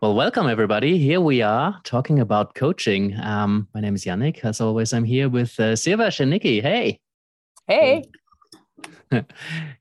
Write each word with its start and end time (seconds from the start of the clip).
Well, 0.00 0.14
welcome 0.14 0.46
everybody. 0.46 0.96
Here 0.96 1.20
we 1.20 1.42
are 1.42 1.80
talking 1.82 2.20
about 2.20 2.54
coaching. 2.54 3.18
Um, 3.20 3.66
my 3.74 3.80
name 3.80 3.96
is 3.96 4.04
Yannick. 4.04 4.44
As 4.44 4.60
always, 4.60 4.92
I'm 4.92 5.02
here 5.02 5.28
with 5.28 5.58
uh, 5.58 5.74
Sirvash 5.74 6.20
and 6.20 6.30
Nikki. 6.30 6.60
Hey. 6.60 7.00
Hey. 7.66 8.04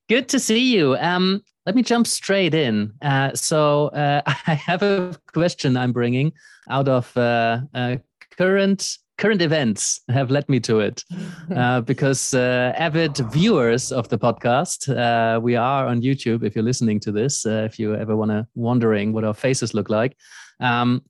Good 0.09 0.27
to 0.29 0.39
see 0.39 0.73
you. 0.73 0.97
Um, 0.97 1.43
let 1.67 1.75
me 1.75 1.83
jump 1.83 2.07
straight 2.07 2.55
in. 2.55 2.93
Uh, 2.99 3.35
so 3.35 3.89
uh, 3.89 4.23
I 4.25 4.55
have 4.55 4.81
a 4.81 5.15
question 5.33 5.77
I'm 5.77 5.91
bringing 5.91 6.33
out 6.67 6.87
of 6.87 7.15
uh, 7.15 7.59
uh, 7.75 7.97
current 8.35 8.97
current 9.17 9.41
events 9.41 10.01
have 10.09 10.29
led 10.29 10.47
me 10.47 10.59
to 10.59 10.79
it 10.79 11.03
uh, 11.55 11.81
because 11.81 12.33
uh, 12.33 12.73
avid 12.77 13.17
viewers 13.31 13.91
of 13.91 14.09
the 14.09 14.17
podcast 14.17 14.89
uh, 14.95 15.39
we 15.39 15.55
are 15.55 15.87
on 15.87 16.01
youtube 16.01 16.43
if 16.43 16.55
you're 16.55 16.63
listening 16.63 16.99
to 16.99 17.11
this 17.11 17.45
uh, 17.45 17.63
if 17.65 17.79
you 17.79 17.95
ever 17.95 18.15
want 18.15 18.31
to 18.31 18.47
wondering 18.55 19.13
what 19.13 19.23
our 19.23 19.33
faces 19.33 19.73
look 19.73 19.89
like. 19.89 20.15
Um, 20.59 21.03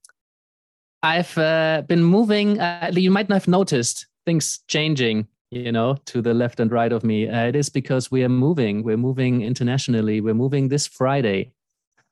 i've 1.04 1.38
uh, 1.38 1.84
been 1.88 2.04
moving 2.04 2.60
uh, 2.60 2.92
you 2.94 3.12
might 3.12 3.30
not 3.30 3.36
have 3.36 3.48
noticed 3.48 4.08
things 4.26 4.60
changing 4.68 5.28
you 5.52 5.72
know 5.72 5.96
to 6.06 6.22
the 6.22 6.34
left 6.34 6.60
and 6.60 6.72
right 6.72 6.92
of 6.92 7.06
me. 7.06 7.24
It 7.24 7.56
is 7.56 7.70
because 7.70 8.12
we 8.12 8.24
are 8.24 8.30
moving 8.30 8.84
we're 8.84 8.98
moving 8.98 9.42
internationally 9.42 10.20
we're 10.20 10.34
moving 10.34 10.68
this 10.68 10.88
friday. 10.88 11.52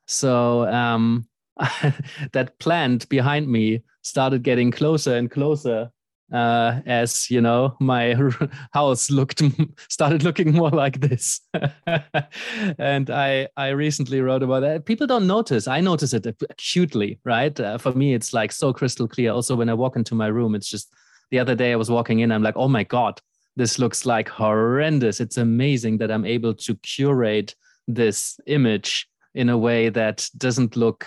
So 0.06 0.66
um, 0.68 1.28
that 2.32 2.58
plant 2.58 3.08
behind 3.08 3.48
me 3.48 3.82
started 4.06 4.42
getting 4.42 4.70
closer 4.70 5.16
and 5.16 5.30
closer 5.30 5.90
uh, 6.32 6.80
as 6.86 7.30
you 7.30 7.40
know 7.40 7.76
my 7.80 8.16
house 8.72 9.10
looked 9.10 9.42
started 9.88 10.22
looking 10.22 10.52
more 10.52 10.70
like 10.70 11.00
this. 11.00 11.40
And 12.78 13.10
i 13.10 13.48
i 13.56 13.68
recently 13.68 14.20
wrote 14.20 14.42
about 14.42 14.60
that. 14.60 14.86
People 14.86 15.06
don't 15.06 15.26
notice. 15.26 15.68
I 15.68 15.80
notice 15.80 16.12
it 16.12 16.26
acutely 16.26 17.20
right? 17.24 17.58
Uh, 17.58 17.78
for 17.78 17.92
me 17.92 18.14
it's 18.14 18.32
like 18.32 18.52
so 18.52 18.72
crystal 18.72 19.08
clear. 19.08 19.32
Also 19.32 19.54
when 19.54 19.68
i 19.68 19.74
walk 19.74 19.96
into 19.96 20.14
my 20.14 20.26
room 20.26 20.54
it's 20.54 20.68
just 20.68 20.92
the 21.30 21.38
other 21.38 21.54
day 21.54 21.72
i 21.72 21.76
was 21.76 21.90
walking 21.90 22.20
in 22.20 22.30
i'm 22.32 22.42
like 22.42 22.56
oh 22.56 22.68
my 22.68 22.84
god 22.84 23.20
this 23.58 23.78
looks 23.78 24.04
like 24.04 24.28
horrendous. 24.28 25.20
It's 25.20 25.38
amazing 25.38 25.98
that 25.98 26.10
i'm 26.10 26.24
able 26.24 26.54
to 26.54 26.74
curate 26.76 27.54
this 27.88 28.40
image 28.46 29.08
in 29.34 29.48
a 29.48 29.58
way 29.58 29.90
that 29.90 30.28
doesn't 30.36 30.76
look 30.76 31.06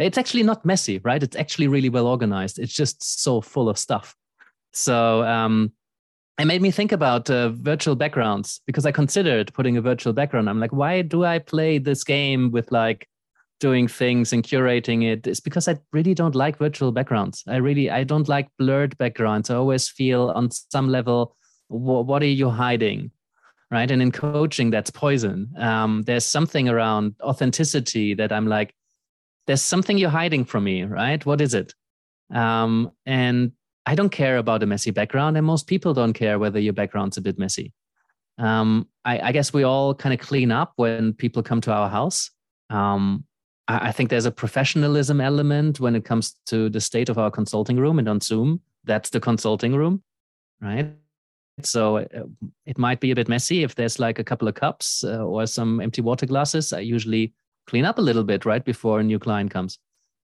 it's 0.00 0.18
actually 0.18 0.42
not 0.42 0.64
messy, 0.64 0.98
right? 1.04 1.22
It's 1.22 1.36
actually 1.36 1.68
really 1.68 1.88
well 1.88 2.06
organized. 2.06 2.58
It's 2.58 2.72
just 2.72 3.22
so 3.22 3.40
full 3.40 3.68
of 3.68 3.78
stuff. 3.78 4.16
So 4.72 5.22
um, 5.24 5.72
it 6.38 6.46
made 6.46 6.62
me 6.62 6.70
think 6.70 6.92
about 6.92 7.28
uh, 7.28 7.50
virtual 7.50 7.96
backgrounds 7.96 8.60
because 8.66 8.86
I 8.86 8.92
considered 8.92 9.52
putting 9.52 9.76
a 9.76 9.82
virtual 9.82 10.12
background. 10.12 10.48
I'm 10.48 10.60
like, 10.60 10.72
why 10.72 11.02
do 11.02 11.24
I 11.24 11.38
play 11.38 11.78
this 11.78 12.02
game 12.02 12.50
with 12.50 12.72
like 12.72 13.06
doing 13.58 13.88
things 13.88 14.32
and 14.32 14.42
curating 14.42 15.04
it? 15.04 15.26
It's 15.26 15.40
because 15.40 15.68
I 15.68 15.78
really 15.92 16.14
don't 16.14 16.34
like 16.34 16.56
virtual 16.56 16.92
backgrounds. 16.92 17.44
I 17.46 17.56
really 17.56 17.90
I 17.90 18.04
don't 18.04 18.28
like 18.28 18.48
blurred 18.58 18.96
backgrounds. 18.96 19.50
I 19.50 19.56
always 19.56 19.88
feel 19.88 20.30
on 20.30 20.50
some 20.50 20.88
level, 20.88 21.36
what 21.68 22.22
are 22.22 22.26
you 22.26 22.48
hiding? 22.48 23.10
Right. 23.70 23.88
And 23.88 24.02
in 24.02 24.10
coaching, 24.10 24.70
that's 24.70 24.90
poison. 24.90 25.48
Um, 25.56 26.02
there's 26.02 26.24
something 26.24 26.68
around 26.68 27.14
authenticity 27.22 28.14
that 28.14 28.32
I'm 28.32 28.48
like, 28.48 28.74
there's 29.50 29.62
something 29.62 29.98
you're 29.98 30.10
hiding 30.10 30.44
from 30.44 30.62
me, 30.62 30.84
right? 30.84 31.26
What 31.26 31.40
is 31.40 31.54
it? 31.54 31.74
Um, 32.32 32.92
and 33.04 33.50
I 33.84 33.96
don't 33.96 34.10
care 34.10 34.36
about 34.36 34.62
a 34.62 34.66
messy 34.66 34.92
background, 34.92 35.36
and 35.36 35.44
most 35.44 35.66
people 35.66 35.92
don't 35.92 36.12
care 36.12 36.38
whether 36.38 36.60
your 36.60 36.72
background's 36.72 37.16
a 37.16 37.20
bit 37.20 37.36
messy. 37.36 37.72
Um, 38.38 38.86
I, 39.04 39.18
I, 39.18 39.32
guess 39.32 39.52
we 39.52 39.64
all 39.64 39.92
kind 39.92 40.14
of 40.14 40.20
clean 40.20 40.52
up 40.52 40.74
when 40.76 41.14
people 41.14 41.42
come 41.42 41.60
to 41.62 41.72
our 41.72 41.90
house. 41.90 42.30
Um, 42.70 43.24
I, 43.66 43.88
I, 43.88 43.92
think 43.92 44.08
there's 44.08 44.24
a 44.24 44.30
professionalism 44.30 45.20
element 45.20 45.80
when 45.80 45.96
it 45.96 46.04
comes 46.04 46.36
to 46.46 46.70
the 46.70 46.80
state 46.80 47.08
of 47.08 47.18
our 47.18 47.32
consulting 47.32 47.76
room 47.76 47.98
and 47.98 48.08
on 48.08 48.20
Zoom. 48.20 48.60
That's 48.84 49.10
the 49.10 49.18
consulting 49.18 49.74
room, 49.74 50.04
right? 50.60 50.94
So 51.62 51.96
uh, 51.96 52.04
it 52.66 52.78
might 52.78 53.00
be 53.00 53.10
a 53.10 53.16
bit 53.16 53.28
messy 53.28 53.64
if 53.64 53.74
there's 53.74 53.98
like 53.98 54.20
a 54.20 54.24
couple 54.24 54.46
of 54.46 54.54
cups 54.54 55.02
uh, 55.02 55.24
or 55.24 55.44
some 55.48 55.80
empty 55.80 56.02
water 56.02 56.26
glasses. 56.26 56.72
I 56.72 56.78
usually 56.78 57.34
clean 57.66 57.84
up 57.84 57.98
a 57.98 58.02
little 58.02 58.24
bit 58.24 58.44
right 58.44 58.64
before 58.64 59.00
a 59.00 59.04
new 59.04 59.18
client 59.18 59.50
comes. 59.50 59.78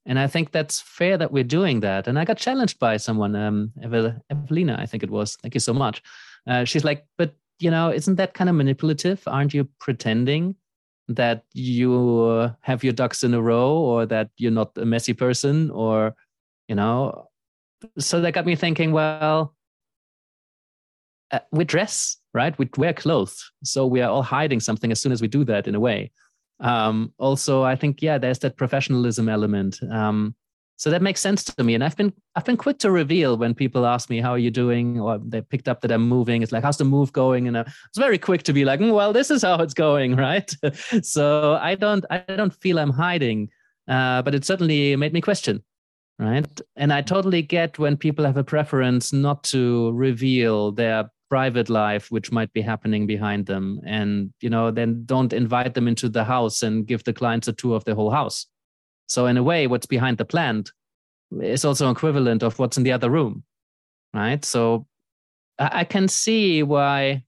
And 0.06 0.18
I 0.18 0.26
think 0.26 0.50
that's 0.50 0.80
fair 0.80 1.16
that 1.18 1.30
we're 1.30 1.44
doing 1.44 1.80
that. 1.80 2.08
And 2.08 2.18
I 2.18 2.24
got 2.24 2.36
challenged 2.36 2.78
by 2.78 2.96
someone, 2.96 3.36
um, 3.36 3.72
Evelina, 3.82 4.76
I 4.78 4.86
think 4.86 5.02
it 5.02 5.10
was. 5.10 5.36
Thank 5.36 5.54
you 5.54 5.60
so 5.60 5.72
much. 5.72 6.02
Uh, 6.46 6.64
she's 6.64 6.84
like, 6.84 7.06
but 7.16 7.34
you 7.60 7.70
know, 7.70 7.90
isn't 7.92 8.16
that 8.16 8.34
kind 8.34 8.50
of 8.50 8.56
manipulative? 8.56 9.22
Aren't 9.26 9.54
you 9.54 9.68
pretending 9.78 10.56
that 11.08 11.44
you 11.52 12.50
have 12.62 12.82
your 12.82 12.92
ducks 12.92 13.22
in 13.22 13.34
a 13.34 13.40
row 13.40 13.76
or 13.76 14.06
that 14.06 14.30
you're 14.36 14.50
not 14.50 14.76
a 14.76 14.84
messy 14.84 15.12
person 15.12 15.70
or, 15.70 16.16
you 16.66 16.74
know? 16.74 17.28
So 17.98 18.20
that 18.20 18.32
got 18.32 18.46
me 18.46 18.56
thinking, 18.56 18.90
well, 18.90 19.54
uh, 21.30 21.40
we 21.52 21.64
dress, 21.64 22.16
right? 22.34 22.56
We 22.58 22.68
wear 22.76 22.92
clothes. 22.92 23.52
So 23.64 23.86
we 23.86 24.00
are 24.00 24.10
all 24.10 24.22
hiding 24.22 24.60
something 24.60 24.90
as 24.90 25.00
soon 25.00 25.12
as 25.12 25.22
we 25.22 25.28
do 25.28 25.44
that 25.44 25.68
in 25.68 25.74
a 25.74 25.80
way. 25.80 26.10
Um, 26.62 27.12
also, 27.18 27.62
I 27.62 27.76
think 27.76 28.00
yeah, 28.00 28.18
there's 28.18 28.38
that 28.40 28.56
professionalism 28.56 29.28
element. 29.28 29.80
Um, 29.90 30.34
so 30.76 30.90
that 30.90 31.02
makes 31.02 31.20
sense 31.20 31.44
to 31.44 31.62
me, 31.62 31.74
and 31.74 31.84
I've 31.84 31.96
been 31.96 32.12
I've 32.34 32.44
been 32.44 32.56
quick 32.56 32.78
to 32.78 32.90
reveal 32.90 33.36
when 33.36 33.54
people 33.54 33.86
ask 33.86 34.08
me 34.10 34.20
how 34.20 34.30
are 34.30 34.38
you 34.38 34.50
doing, 34.50 34.98
or 34.98 35.18
they 35.18 35.40
picked 35.40 35.68
up 35.68 35.80
that 35.82 35.92
I'm 35.92 36.08
moving. 36.08 36.42
It's 36.42 36.50
like 36.50 36.64
how's 36.64 36.78
the 36.78 36.84
move 36.84 37.12
going, 37.12 37.46
and 37.46 37.58
I 37.58 37.62
was 37.62 37.98
very 37.98 38.18
quick 38.18 38.42
to 38.44 38.52
be 38.52 38.64
like, 38.64 38.80
mm, 38.80 38.94
well, 38.94 39.12
this 39.12 39.30
is 39.30 39.42
how 39.42 39.60
it's 39.60 39.74
going, 39.74 40.16
right? 40.28 40.50
so 41.02 41.54
I 41.60 41.74
don't 41.74 42.04
I 42.10 42.24
don't 42.26 42.54
feel 42.54 42.78
I'm 42.78 42.90
hiding, 42.90 43.50
uh, 43.86 44.22
but 44.22 44.34
it 44.34 44.44
certainly 44.44 44.96
made 44.96 45.12
me 45.12 45.20
question 45.20 45.62
right? 46.18 46.60
And 46.76 46.92
I 46.92 47.02
totally 47.02 47.42
get 47.42 47.78
when 47.78 47.96
people 47.96 48.24
have 48.24 48.36
a 48.36 48.44
preference 48.44 49.12
not 49.12 49.42
to 49.44 49.90
reveal 49.92 50.70
their 50.70 51.10
private 51.32 51.70
life 51.70 52.10
which 52.10 52.32
might 52.38 52.52
be 52.52 52.62
happening 52.62 53.06
behind 53.06 53.46
them. 53.46 53.80
And 53.86 54.32
you 54.44 54.50
know 54.54 54.70
then 54.70 55.04
don't 55.06 55.32
invite 55.32 55.72
them 55.74 55.88
into 55.88 56.08
the 56.08 56.24
house 56.24 56.62
and 56.62 56.86
give 56.86 57.02
the 57.04 57.18
clients 57.20 57.48
a 57.48 57.52
tour 57.52 57.76
of 57.76 57.84
the 57.84 57.94
whole 57.94 58.10
house. 58.10 58.46
So 59.06 59.26
in 59.26 59.36
a 59.36 59.42
way 59.50 59.66
what's 59.66 59.86
behind 59.96 60.18
the 60.18 60.30
plant 60.34 60.72
is 61.40 61.64
also 61.64 61.90
equivalent 61.90 62.42
of 62.42 62.58
what's 62.58 62.76
in 62.76 62.84
the 62.84 62.92
other 62.92 63.10
room 63.10 63.44
right? 64.14 64.44
So 64.44 64.86
i 65.58 65.84
can 65.84 66.08
see 66.08 66.62
why 66.62 67.22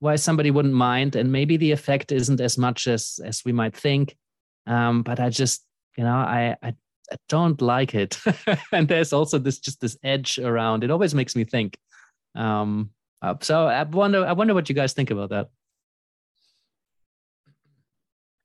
why 0.00 0.16
somebody 0.16 0.50
wouldn't 0.50 0.74
mind 0.74 1.16
and 1.16 1.32
maybe 1.32 1.56
the 1.56 1.72
effect 1.72 2.12
isn't 2.12 2.40
as 2.40 2.56
much 2.56 2.86
as 2.86 3.20
as 3.24 3.42
we 3.44 3.52
might 3.52 3.76
think. 3.76 4.16
Um, 4.66 5.02
but 5.02 5.18
i 5.20 5.28
just 5.28 5.64
you 5.96 6.04
know 6.04 6.18
i 6.38 6.56
i, 6.62 6.74
I 7.12 7.16
don't 7.28 7.60
like 7.60 7.94
it. 7.94 8.20
And 8.72 8.86
there's 8.88 9.12
also 9.12 9.38
this 9.38 9.58
just 9.58 9.80
this 9.80 9.96
edge 10.02 10.38
around. 10.38 10.84
It 10.84 10.90
always 10.90 11.14
makes 11.14 11.34
me 11.34 11.44
think. 11.44 11.76
Um, 12.34 12.90
so 13.40 13.66
I 13.66 13.82
wonder, 13.82 14.24
I 14.24 14.32
wonder 14.32 14.54
what 14.54 14.68
you 14.68 14.74
guys 14.74 14.92
think 14.92 15.10
about 15.10 15.30
that. 15.30 15.50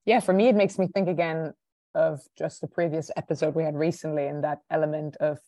Yeah, 0.06 0.20
for 0.20 0.34
me, 0.34 0.48
it 0.48 0.56
makes 0.56 0.78
me 0.78 0.88
think 0.94 1.08
again 1.08 1.54
of 1.96 2.22
just 2.38 2.62
the 2.62 2.68
previous 2.68 3.10
episode 3.16 3.56
we 3.56 3.64
had 3.64 3.76
recently, 3.76 4.28
and 4.28 4.44
that 4.44 4.60
element 4.70 5.16
of 5.18 5.40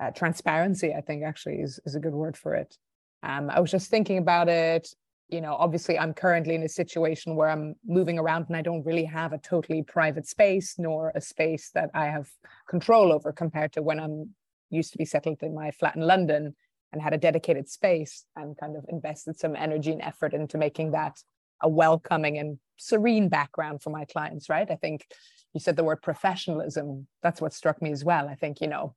uh, 0.00 0.10
transparency. 0.10 0.94
I 0.94 1.00
think 1.00 1.22
actually 1.22 1.56
is 1.56 1.78
is 1.86 1.94
a 1.94 2.00
good 2.00 2.14
word 2.14 2.36
for 2.36 2.54
it. 2.54 2.76
Um, 3.22 3.50
I 3.50 3.60
was 3.60 3.70
just 3.70 3.90
thinking 3.90 4.18
about 4.18 4.48
it. 4.48 4.88
You 5.28 5.40
know, 5.40 5.54
obviously, 5.54 5.98
I'm 5.98 6.12
currently 6.12 6.54
in 6.54 6.62
a 6.62 6.68
situation 6.68 7.36
where 7.36 7.48
I'm 7.48 7.76
moving 7.86 8.18
around, 8.18 8.46
and 8.48 8.56
I 8.56 8.62
don't 8.62 8.84
really 8.84 9.04
have 9.04 9.32
a 9.32 9.38
totally 9.38 9.82
private 9.82 10.26
space, 10.26 10.74
nor 10.76 11.12
a 11.14 11.20
space 11.20 11.70
that 11.74 11.90
I 11.94 12.06
have 12.06 12.28
control 12.68 13.12
over, 13.12 13.32
compared 13.32 13.72
to 13.74 13.82
when 13.82 14.00
I'm 14.00 14.34
used 14.70 14.92
to 14.92 14.98
be 14.98 15.04
settled 15.04 15.42
in 15.42 15.54
my 15.54 15.70
flat 15.70 15.94
in 15.94 16.02
London 16.02 16.56
and 16.94 17.02
had 17.02 17.12
a 17.12 17.18
dedicated 17.18 17.68
space 17.68 18.24
and 18.36 18.56
kind 18.56 18.76
of 18.76 18.84
invested 18.88 19.36
some 19.36 19.56
energy 19.56 19.90
and 19.90 20.00
effort 20.00 20.32
into 20.32 20.56
making 20.56 20.92
that 20.92 21.18
a 21.60 21.68
welcoming 21.68 22.38
and 22.38 22.58
serene 22.76 23.28
background 23.28 23.82
for 23.82 23.90
my 23.90 24.04
clients, 24.04 24.48
right? 24.48 24.70
I 24.70 24.76
think 24.76 25.06
you 25.52 25.60
said 25.60 25.74
the 25.74 25.82
word 25.82 26.02
professionalism. 26.02 27.08
That's 27.20 27.40
what 27.40 27.52
struck 27.52 27.82
me 27.82 27.90
as 27.90 28.04
well. 28.04 28.28
I 28.28 28.36
think, 28.36 28.60
you 28.60 28.68
know, 28.68 28.94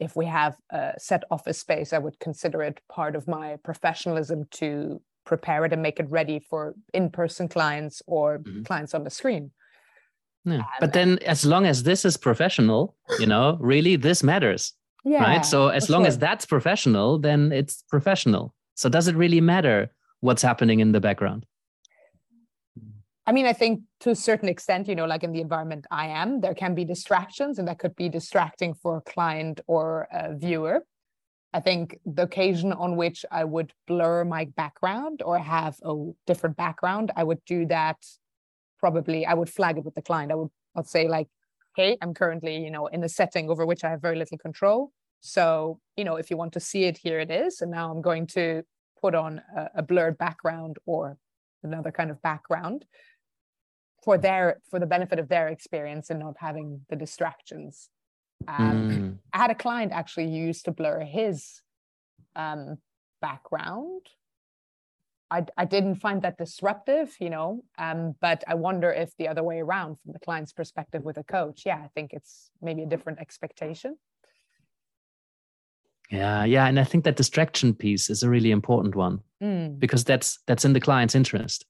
if 0.00 0.16
we 0.16 0.26
have 0.26 0.56
a 0.70 0.94
set 0.98 1.22
office 1.30 1.60
space, 1.60 1.92
I 1.92 1.98
would 1.98 2.18
consider 2.18 2.62
it 2.62 2.80
part 2.88 3.14
of 3.14 3.28
my 3.28 3.56
professionalism 3.62 4.48
to 4.52 5.00
prepare 5.24 5.64
it 5.64 5.72
and 5.72 5.82
make 5.82 6.00
it 6.00 6.10
ready 6.10 6.40
for 6.40 6.74
in 6.92 7.10
person 7.10 7.46
clients 7.46 8.02
or 8.08 8.38
mm-hmm. 8.38 8.62
clients 8.62 8.94
on 8.94 9.04
the 9.04 9.10
screen. 9.10 9.52
Yeah. 10.44 10.62
but 10.80 10.94
then, 10.94 11.18
as 11.18 11.44
long 11.44 11.66
as 11.66 11.82
this 11.82 12.06
is 12.06 12.16
professional, 12.16 12.96
you 13.18 13.26
know, 13.26 13.58
really, 13.60 13.96
this 13.96 14.22
matters 14.22 14.72
yeah, 15.04 15.22
right 15.22 15.44
so 15.44 15.68
as 15.68 15.88
long 15.88 16.02
sure. 16.02 16.08
as 16.08 16.18
that's 16.18 16.46
professional 16.46 17.18
then 17.18 17.52
it's 17.52 17.84
professional. 17.88 18.54
So 18.74 18.88
does 18.88 19.08
it 19.08 19.16
really 19.16 19.40
matter 19.40 19.90
what's 20.20 20.42
happening 20.42 20.80
in 20.80 20.92
the 20.92 21.00
background? 21.00 21.46
I 23.26 23.32
mean 23.32 23.46
i 23.46 23.52
think 23.52 23.82
to 24.00 24.10
a 24.10 24.14
certain 24.14 24.48
extent 24.48 24.88
you 24.88 24.94
know 24.94 25.06
like 25.06 25.22
in 25.22 25.32
the 25.32 25.40
environment 25.40 25.86
i 25.90 26.06
am 26.06 26.40
there 26.40 26.54
can 26.54 26.74
be 26.74 26.84
distractions 26.84 27.58
and 27.58 27.68
that 27.68 27.78
could 27.78 27.94
be 27.94 28.08
distracting 28.08 28.74
for 28.74 28.96
a 28.96 29.00
client 29.02 29.60
or 29.66 30.08
a 30.12 30.34
viewer. 30.34 30.84
I 31.52 31.58
think 31.58 31.98
the 32.06 32.22
occasion 32.22 32.72
on 32.72 32.96
which 32.96 33.24
i 33.30 33.44
would 33.44 33.72
blur 33.86 34.24
my 34.24 34.46
background 34.56 35.22
or 35.24 35.38
have 35.38 35.76
a 35.82 35.94
different 36.26 36.56
background 36.56 37.12
i 37.16 37.22
would 37.22 37.42
do 37.44 37.66
that 37.66 37.98
probably 38.78 39.26
i 39.26 39.34
would 39.34 39.50
flag 39.50 39.78
it 39.78 39.84
with 39.84 39.94
the 39.94 40.02
client. 40.02 40.32
I 40.32 40.36
would 40.36 40.50
i'd 40.76 40.86
say 40.86 41.06
like 41.08 41.28
hey, 41.76 41.96
I'm 42.02 42.14
currently, 42.14 42.56
you 42.62 42.70
know, 42.70 42.86
in 42.88 43.04
a 43.04 43.08
setting 43.08 43.48
over 43.48 43.64
which 43.66 43.84
I 43.84 43.90
have 43.90 44.02
very 44.02 44.16
little 44.16 44.38
control. 44.38 44.92
So, 45.20 45.80
you 45.96 46.04
know, 46.04 46.16
if 46.16 46.30
you 46.30 46.36
want 46.36 46.52
to 46.54 46.60
see 46.60 46.84
it, 46.84 46.98
here 46.98 47.20
it 47.20 47.30
is. 47.30 47.60
And 47.60 47.70
now 47.70 47.90
I'm 47.90 48.02
going 48.02 48.26
to 48.28 48.62
put 49.00 49.14
on 49.14 49.40
a, 49.56 49.70
a 49.76 49.82
blurred 49.82 50.18
background 50.18 50.76
or 50.86 51.16
another 51.62 51.90
kind 51.90 52.10
of 52.10 52.20
background 52.22 52.84
for 54.02 54.16
their 54.16 54.60
for 54.70 54.78
the 54.78 54.86
benefit 54.86 55.18
of 55.18 55.28
their 55.28 55.48
experience 55.48 56.10
and 56.10 56.20
not 56.20 56.36
having 56.38 56.80
the 56.88 56.96
distractions. 56.96 57.90
Um, 58.48 58.90
mm. 58.90 59.18
I 59.32 59.38
had 59.38 59.50
a 59.50 59.54
client 59.54 59.92
actually 59.92 60.28
used 60.28 60.64
to 60.64 60.72
blur 60.72 61.00
his 61.00 61.60
um, 62.34 62.78
background. 63.20 64.06
I, 65.30 65.44
I 65.56 65.64
didn't 65.64 65.96
find 65.96 66.22
that 66.22 66.38
disruptive, 66.38 67.14
you 67.20 67.30
know, 67.30 67.62
um, 67.78 68.16
but 68.20 68.42
I 68.48 68.54
wonder 68.54 68.90
if 68.90 69.16
the 69.16 69.28
other 69.28 69.42
way 69.42 69.60
around 69.60 69.96
from 70.00 70.12
the 70.12 70.18
client's 70.18 70.52
perspective 70.52 71.04
with 71.04 71.18
a 71.18 71.24
coach, 71.24 71.62
yeah, 71.64 71.76
I 71.76 71.88
think 71.94 72.12
it's 72.12 72.50
maybe 72.60 72.82
a 72.82 72.86
different 72.86 73.20
expectation. 73.20 73.96
Yeah, 76.10 76.44
yeah, 76.44 76.66
and 76.66 76.80
I 76.80 76.84
think 76.84 77.04
that 77.04 77.16
distraction 77.16 77.72
piece 77.72 78.10
is 78.10 78.24
a 78.24 78.28
really 78.28 78.50
important 78.50 78.96
one 78.96 79.20
mm. 79.40 79.78
because 79.78 80.02
that's 80.02 80.40
that's 80.46 80.64
in 80.64 80.72
the 80.72 80.80
client's 80.80 81.14
interest. 81.14 81.64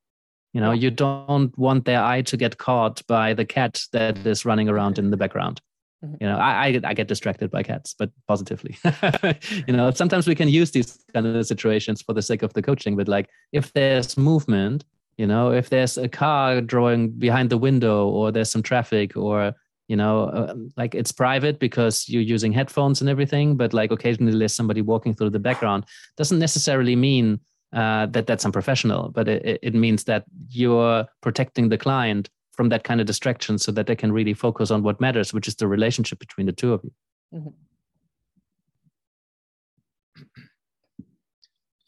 You 0.55 0.63
know, 0.63 0.73
yeah. 0.73 0.81
you 0.81 0.91
don't 0.91 1.57
want 1.59 1.85
their 1.85 2.03
eye 2.03 2.23
to 2.23 2.37
get 2.37 2.57
caught 2.57 3.07
by 3.07 3.35
the 3.35 3.45
cat 3.45 3.83
that 3.93 4.27
is 4.27 4.47
running 4.47 4.69
around 4.69 4.99
in 4.99 5.11
the 5.11 5.17
background. 5.19 5.61
Mm-hmm. 6.05 6.17
You 6.21 6.29
know, 6.29 6.37
I, 6.37 6.67
I, 6.67 6.81
I 6.85 6.95
get 6.95 7.09
distracted 7.09 7.51
by 7.51 7.63
cats, 7.63 7.95
but 7.99 8.11
positively. 8.27 8.79
you 9.67 9.75
know, 9.75 9.91
sometimes 9.91 10.27
we 10.27 10.35
can 10.35 10.49
use 10.49 10.71
these 10.71 10.99
kind 11.13 11.27
of 11.27 11.47
situations 11.47 12.01
for 12.01 12.15
the 12.15 12.23
sake 12.23 12.43
of 12.43 12.53
the 12.55 12.63
coaching. 12.63 12.97
But 12.97 13.09
like, 13.09 13.29
if 13.53 13.73
there's 13.73 14.17
movement, 14.17 14.85
you 15.19 15.27
know, 15.27 15.53
if 15.53 15.69
there's 15.69 15.99
a 15.99 16.09
car 16.09 16.61
drawing 16.63 17.11
behind 17.11 17.51
the 17.51 17.59
window, 17.59 18.09
or 18.09 18.33
there's 18.33 18.51
some 18.51 18.63
traffic, 18.63 19.17
or 19.17 19.55
you 19.89 19.97
know, 19.97 20.25
uh, 20.27 20.55
like 20.77 20.95
it's 20.95 21.13
private 21.13 21.59
because 21.59 22.09
you're 22.09 22.23
using 22.23 22.53
headphones 22.53 23.01
and 23.01 23.11
everything. 23.11 23.57
But 23.57 23.75
like, 23.75 23.91
occasionally 23.91 24.39
there's 24.39 24.55
somebody 24.55 24.81
walking 24.83 25.15
through 25.15 25.31
the 25.31 25.39
background. 25.39 25.85
Doesn't 26.17 26.39
necessarily 26.39 26.97
mean 26.97 27.41
uh, 27.73 28.07
that 28.07 28.27
that's 28.27 28.45
unprofessional, 28.45 29.11
but 29.11 29.29
it, 29.29 29.59
it 29.63 29.75
means 29.75 30.05
that 30.05 30.25
you're 30.49 31.07
protecting 31.21 31.69
the 31.69 31.79
client 31.79 32.31
from 32.61 32.69
that 32.69 32.85
kind 32.85 33.01
of 33.01 33.07
distraction 33.07 33.57
so 33.57 33.73
that 33.73 33.87
they 33.87 33.97
can 33.97 34.13
really 34.13 34.35
focus 34.35 34.71
on 34.71 34.83
what 34.83 35.01
matters, 35.01 35.33
which 35.33 35.49
is 35.49 35.55
the 35.55 35.67
relationship 35.67 36.19
between 36.19 36.47
the 36.47 36.53
two 36.53 36.75
of 36.75 36.85
you. 36.85 36.93
Mm-hmm. 37.35 37.55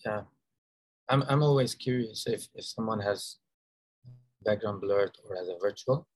Yeah. 0.06 0.22
I'm, 1.10 1.24
I'm 1.28 1.42
always 1.42 1.74
curious 1.74 2.26
if, 2.26 2.48
if 2.54 2.64
someone 2.64 3.00
has 3.00 3.36
background 4.46 4.80
blurred 4.80 5.14
or 5.28 5.36
has 5.36 5.48
a 5.50 5.58
virtual, 5.60 6.08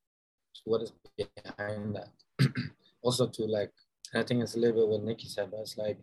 so 0.54 0.62
what 0.64 0.80
is 0.80 0.92
behind 1.18 1.96
that? 1.96 2.12
also 3.02 3.26
to 3.26 3.42
like, 3.44 3.74
I 4.14 4.22
think 4.22 4.42
it's 4.42 4.54
a 4.54 4.58
little 4.58 4.80
bit 4.80 4.88
what 4.88 5.02
Nikki 5.02 5.28
said, 5.28 5.50
but 5.50 5.60
it's 5.60 5.76
like, 5.76 5.98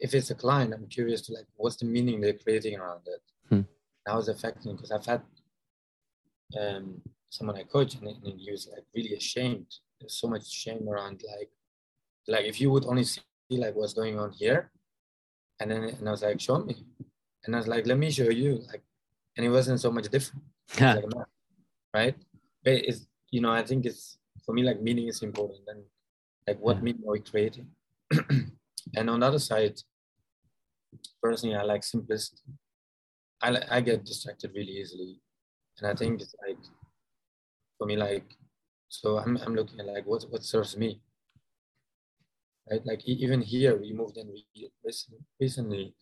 if 0.00 0.12
it's 0.12 0.32
a 0.32 0.34
client, 0.34 0.74
I'm 0.74 0.88
curious 0.88 1.20
to 1.26 1.34
like, 1.34 1.46
what's 1.54 1.76
the 1.76 1.86
meaning 1.86 2.20
they're 2.20 2.32
creating 2.32 2.80
around 2.80 3.02
it? 3.06 3.22
Hmm. 3.48 3.60
How 4.08 4.18
is 4.18 4.26
it 4.26 4.34
affecting? 4.34 4.74
Because 4.74 4.90
I've 4.90 5.06
had 5.06 5.22
um, 6.60 7.00
someone 7.30 7.56
I 7.56 7.64
coach 7.64 7.94
and, 7.94 8.08
and 8.08 8.40
he 8.40 8.50
was 8.50 8.68
like 8.72 8.84
really 8.94 9.14
ashamed. 9.14 9.66
There's 10.00 10.14
so 10.14 10.28
much 10.28 10.48
shame 10.50 10.88
around 10.88 11.22
like 11.36 11.50
like 12.28 12.44
if 12.44 12.60
you 12.60 12.70
would 12.70 12.84
only 12.84 13.04
see 13.04 13.22
like 13.50 13.74
what's 13.74 13.94
going 13.94 14.18
on 14.18 14.32
here, 14.32 14.70
and 15.60 15.70
then 15.70 15.84
and 15.84 16.08
I 16.08 16.10
was 16.10 16.22
like, 16.22 16.40
show 16.40 16.58
me, 16.58 16.84
and 17.44 17.54
I 17.54 17.58
was 17.58 17.66
like, 17.68 17.86
let 17.86 17.98
me 17.98 18.10
show 18.10 18.28
you, 18.28 18.60
like, 18.70 18.82
and 19.36 19.46
it 19.46 19.50
wasn't 19.50 19.80
so 19.80 19.90
much 19.90 20.08
different, 20.08 20.44
like, 20.80 21.04
right? 21.94 22.14
But 22.62 22.74
it's 22.74 23.06
you 23.30 23.40
know 23.40 23.50
I 23.50 23.62
think 23.62 23.86
it's 23.86 24.18
for 24.44 24.52
me 24.52 24.62
like 24.62 24.80
meaning 24.82 25.08
is 25.08 25.22
important 25.22 25.60
and 25.68 25.82
like 26.46 26.58
what 26.60 26.76
yeah. 26.76 26.82
meaning 26.82 27.02
are 27.06 27.12
we 27.12 27.20
creating, 27.20 27.66
and 28.96 29.10
on 29.10 29.20
the 29.20 29.26
other 29.26 29.38
side, 29.38 29.80
personally 31.22 31.56
I 31.56 31.62
like 31.62 31.82
simplicity. 31.82 32.42
I 33.40 33.62
I 33.70 33.80
get 33.80 34.04
distracted 34.04 34.52
really 34.54 34.72
easily, 34.72 35.20
and 35.78 35.88
I 35.88 35.94
think 35.94 36.20
it's 36.20 36.34
like 36.46 36.58
for 37.78 37.86
me 37.86 37.96
like 37.96 38.36
so 38.88 39.18
i'm, 39.18 39.36
I'm 39.38 39.54
looking 39.54 39.80
at 39.80 39.86
like 39.86 40.06
what 40.06 40.24
what 40.30 40.42
serves 40.42 40.76
me 40.76 41.00
right? 42.70 42.84
Like 42.84 43.02
even 43.06 43.40
here 43.40 43.76
we 43.76 43.92
moved 43.92 44.16
in 44.18 44.28
recently 45.40 45.94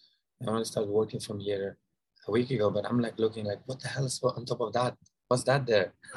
i 0.43 0.50
only 0.50 0.64
started 0.64 0.90
working 0.90 1.20
from 1.20 1.38
here 1.38 1.78
a 2.26 2.31
week 2.32 2.50
ago 2.50 2.70
but 2.70 2.87
i'm 2.88 3.00
like 3.00 3.19
looking 3.19 3.44
like 3.44 3.61
what 3.67 3.81
the 3.81 3.88
hell 3.88 4.06
is 4.06 4.20
on 4.23 4.44
top 4.44 4.61
of 4.61 4.73
that? 4.73 4.96
What's 5.28 5.44
that 5.44 5.67
there? 5.67 5.93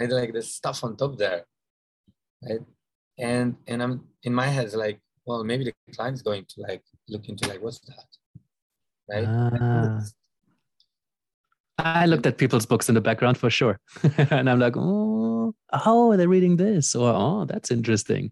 And 0.00 0.10
like 0.10 0.32
there's 0.32 0.54
stuff 0.54 0.82
on 0.84 0.96
top 0.96 1.16
there 1.18 1.44
right? 2.42 2.60
And 3.18 3.56
and 3.66 3.82
i'm 3.82 4.08
in 4.22 4.34
my 4.34 4.46
head 4.46 4.72
like 4.72 5.00
well 5.26 5.44
maybe 5.44 5.64
the 5.64 5.74
client's 5.94 6.22
going 6.22 6.44
to 6.48 6.60
like 6.62 6.82
look 7.08 7.28
into 7.28 7.48
like 7.48 7.62
what's 7.62 7.80
that 7.80 8.06
right? 9.10 9.28
Ah. 9.28 10.00
I 11.78 12.06
looked 12.06 12.26
at 12.26 12.38
people's 12.38 12.66
books 12.66 12.88
in 12.88 12.94
the 12.94 13.00
background 13.00 13.38
for 13.38 13.50
sure. 13.50 13.78
and 14.30 14.48
I'm 14.48 14.60
like, 14.60 14.74
oh, 14.76 15.54
oh, 15.86 16.16
they're 16.16 16.28
reading 16.28 16.56
this, 16.56 16.94
or 16.94 17.12
oh, 17.14 17.44
that's 17.44 17.70
interesting. 17.70 18.30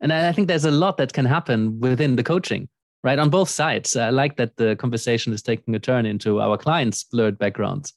And 0.00 0.12
I 0.12 0.32
think 0.32 0.48
there's 0.48 0.64
a 0.64 0.70
lot 0.70 0.96
that 0.96 1.12
can 1.12 1.26
happen 1.26 1.78
within 1.78 2.16
the 2.16 2.24
coaching, 2.24 2.68
right? 3.04 3.18
On 3.18 3.30
both 3.30 3.48
sides. 3.48 3.94
I 3.94 4.10
like 4.10 4.36
that 4.36 4.56
the 4.56 4.74
conversation 4.76 5.32
is 5.32 5.42
taking 5.42 5.74
a 5.74 5.78
turn 5.78 6.06
into 6.06 6.40
our 6.40 6.56
clients' 6.56 7.04
blurred 7.04 7.38
backgrounds. 7.38 7.92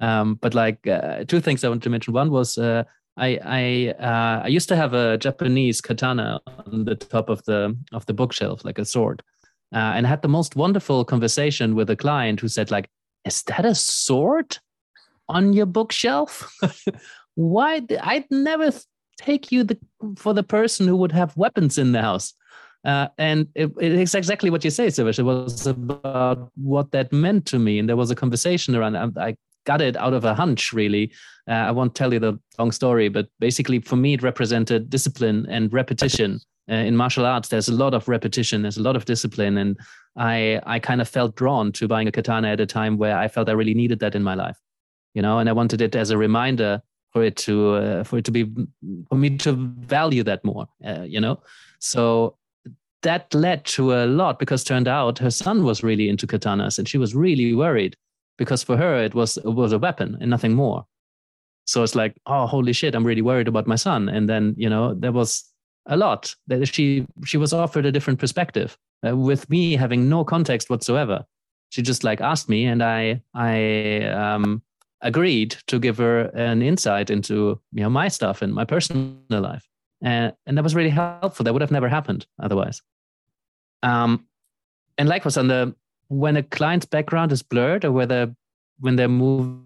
Um, 0.00 0.34
but 0.34 0.54
like 0.54 0.86
uh, 0.86 1.24
two 1.24 1.40
things 1.40 1.64
I 1.64 1.68
want 1.68 1.82
to 1.82 1.90
mention. 1.90 2.12
One 2.12 2.30
was 2.30 2.58
uh, 2.58 2.84
I 3.16 3.38
I 3.44 3.94
uh, 4.02 4.42
I 4.44 4.48
used 4.48 4.68
to 4.68 4.76
have 4.76 4.94
a 4.94 5.18
Japanese 5.18 5.80
katana 5.80 6.40
on 6.46 6.84
the 6.84 6.94
top 6.94 7.28
of 7.28 7.44
the 7.44 7.76
of 7.92 8.06
the 8.06 8.14
bookshelf, 8.14 8.64
like 8.64 8.78
a 8.78 8.84
sword, 8.84 9.22
uh, 9.74 9.92
and 9.94 10.06
I 10.06 10.10
had 10.10 10.22
the 10.22 10.28
most 10.28 10.54
wonderful 10.56 11.04
conversation 11.04 11.74
with 11.74 11.90
a 11.90 11.96
client 11.96 12.40
who 12.40 12.48
said 12.48 12.70
like, 12.70 12.88
is 13.24 13.42
that 13.44 13.64
a 13.64 13.74
sword 13.74 14.58
on 15.28 15.52
your 15.52 15.66
bookshelf? 15.66 16.56
Why? 17.34 17.82
I'd 18.02 18.30
never 18.30 18.72
take 19.18 19.52
you 19.52 19.64
the, 19.64 19.78
for 20.16 20.32
the 20.34 20.42
person 20.42 20.86
who 20.88 20.96
would 20.96 21.12
have 21.12 21.36
weapons 21.36 21.78
in 21.78 21.92
the 21.92 22.02
house. 22.02 22.34
Uh, 22.84 23.08
and 23.18 23.46
it, 23.54 23.70
it 23.78 23.92
is 23.92 24.14
exactly 24.14 24.48
what 24.48 24.64
you 24.64 24.70
say, 24.70 24.86
Sivesh. 24.86 25.18
It 25.18 25.24
was 25.24 25.66
about 25.66 26.50
what 26.56 26.92
that 26.92 27.12
meant 27.12 27.46
to 27.46 27.58
me. 27.58 27.78
And 27.78 27.88
there 27.88 27.96
was 27.96 28.10
a 28.10 28.14
conversation 28.14 28.74
around 28.74 28.96
I, 28.96 29.28
I 29.28 29.36
got 29.64 29.82
it 29.82 29.96
out 29.96 30.14
of 30.14 30.24
a 30.24 30.34
hunch, 30.34 30.72
really. 30.72 31.12
Uh, 31.46 31.52
I 31.52 31.70
won't 31.72 31.94
tell 31.94 32.12
you 32.12 32.18
the 32.18 32.38
long 32.58 32.72
story, 32.72 33.08
but 33.08 33.28
basically 33.38 33.80
for 33.80 33.96
me, 33.96 34.14
it 34.14 34.22
represented 34.22 34.88
discipline 34.88 35.46
and 35.50 35.72
repetition 35.72 36.40
uh, 36.68 36.74
in 36.74 36.96
martial 36.96 37.24
arts 37.24 37.48
there's 37.48 37.68
a 37.68 37.74
lot 37.74 37.94
of 37.94 38.08
repetition 38.08 38.62
there's 38.62 38.78
a 38.78 38.82
lot 38.82 38.96
of 38.96 39.04
discipline 39.04 39.56
and 39.56 39.78
i 40.16 40.60
i 40.66 40.78
kind 40.78 41.00
of 41.00 41.08
felt 41.08 41.36
drawn 41.36 41.70
to 41.72 41.86
buying 41.86 42.08
a 42.08 42.12
katana 42.12 42.48
at 42.48 42.60
a 42.60 42.66
time 42.66 42.98
where 42.98 43.16
i 43.16 43.28
felt 43.28 43.48
i 43.48 43.52
really 43.52 43.74
needed 43.74 44.00
that 44.00 44.14
in 44.14 44.22
my 44.22 44.34
life 44.34 44.58
you 45.14 45.22
know 45.22 45.38
and 45.38 45.48
i 45.48 45.52
wanted 45.52 45.80
it 45.80 45.94
as 45.94 46.10
a 46.10 46.18
reminder 46.18 46.82
for 47.10 47.24
it 47.24 47.36
to 47.36 47.74
uh, 47.74 48.04
for 48.04 48.18
it 48.18 48.24
to 48.24 48.30
be 48.30 48.50
for 49.08 49.16
me 49.16 49.36
to 49.38 49.52
value 49.52 50.22
that 50.22 50.44
more 50.44 50.66
uh, 50.84 51.02
you 51.02 51.20
know. 51.20 51.40
So 51.78 52.36
that 53.02 53.32
led 53.34 53.64
to 53.64 53.94
a 53.94 54.06
lot 54.06 54.38
because 54.38 54.62
turned 54.62 54.88
out 54.88 55.18
her 55.18 55.30
son 55.30 55.64
was 55.64 55.82
really 55.82 56.08
into 56.08 56.26
katanas 56.26 56.78
and 56.78 56.88
she 56.88 56.98
was 56.98 57.14
really 57.14 57.54
worried 57.54 57.96
because 58.36 58.62
for 58.62 58.76
her 58.76 59.02
it 59.02 59.14
was 59.14 59.38
it 59.38 59.54
was 59.54 59.72
a 59.72 59.78
weapon 59.78 60.16
and 60.20 60.30
nothing 60.30 60.54
more. 60.54 60.86
So 61.66 61.82
it's 61.82 61.94
like 61.94 62.16
oh 62.26 62.46
holy 62.46 62.72
shit 62.72 62.94
i'm 62.94 63.06
really 63.06 63.22
worried 63.22 63.48
about 63.48 63.66
my 63.66 63.76
son. 63.76 64.08
And 64.08 64.28
then 64.28 64.54
you 64.56 64.68
know 64.68 64.94
there 64.94 65.12
was 65.12 65.44
a 65.86 65.96
lot. 65.96 66.34
That 66.46 66.66
she 66.66 67.06
she 67.24 67.36
was 67.36 67.52
offered 67.52 67.86
a 67.86 67.92
different 67.92 68.18
perspective 68.18 68.76
uh, 69.06 69.16
with 69.16 69.48
me 69.50 69.76
having 69.76 70.08
no 70.08 70.24
context 70.24 70.70
whatsoever. 70.70 71.24
She 71.70 71.82
just 71.82 72.04
like 72.04 72.20
asked 72.20 72.48
me, 72.48 72.64
and 72.64 72.82
I 72.82 73.22
I 73.34 74.04
um, 74.06 74.62
agreed 75.00 75.56
to 75.66 75.78
give 75.78 75.98
her 75.98 76.22
an 76.34 76.62
insight 76.62 77.10
into 77.10 77.60
you 77.72 77.82
know 77.82 77.90
my 77.90 78.08
stuff 78.08 78.42
and 78.42 78.52
my 78.52 78.64
personal 78.64 79.16
life, 79.30 79.68
and 80.02 80.32
and 80.46 80.56
that 80.56 80.64
was 80.64 80.74
really 80.74 80.90
helpful. 80.90 81.44
That 81.44 81.52
would 81.52 81.62
have 81.62 81.70
never 81.70 81.88
happened 81.88 82.26
otherwise. 82.42 82.82
Um, 83.82 84.26
and 84.98 85.08
likewise 85.08 85.36
on 85.36 85.48
the 85.48 85.74
when 86.08 86.36
a 86.36 86.42
client's 86.42 86.86
background 86.86 87.32
is 87.32 87.42
blurred 87.42 87.84
or 87.84 87.92
whether 87.92 88.34
when 88.80 88.96
they 88.96 89.06
move 89.06 89.60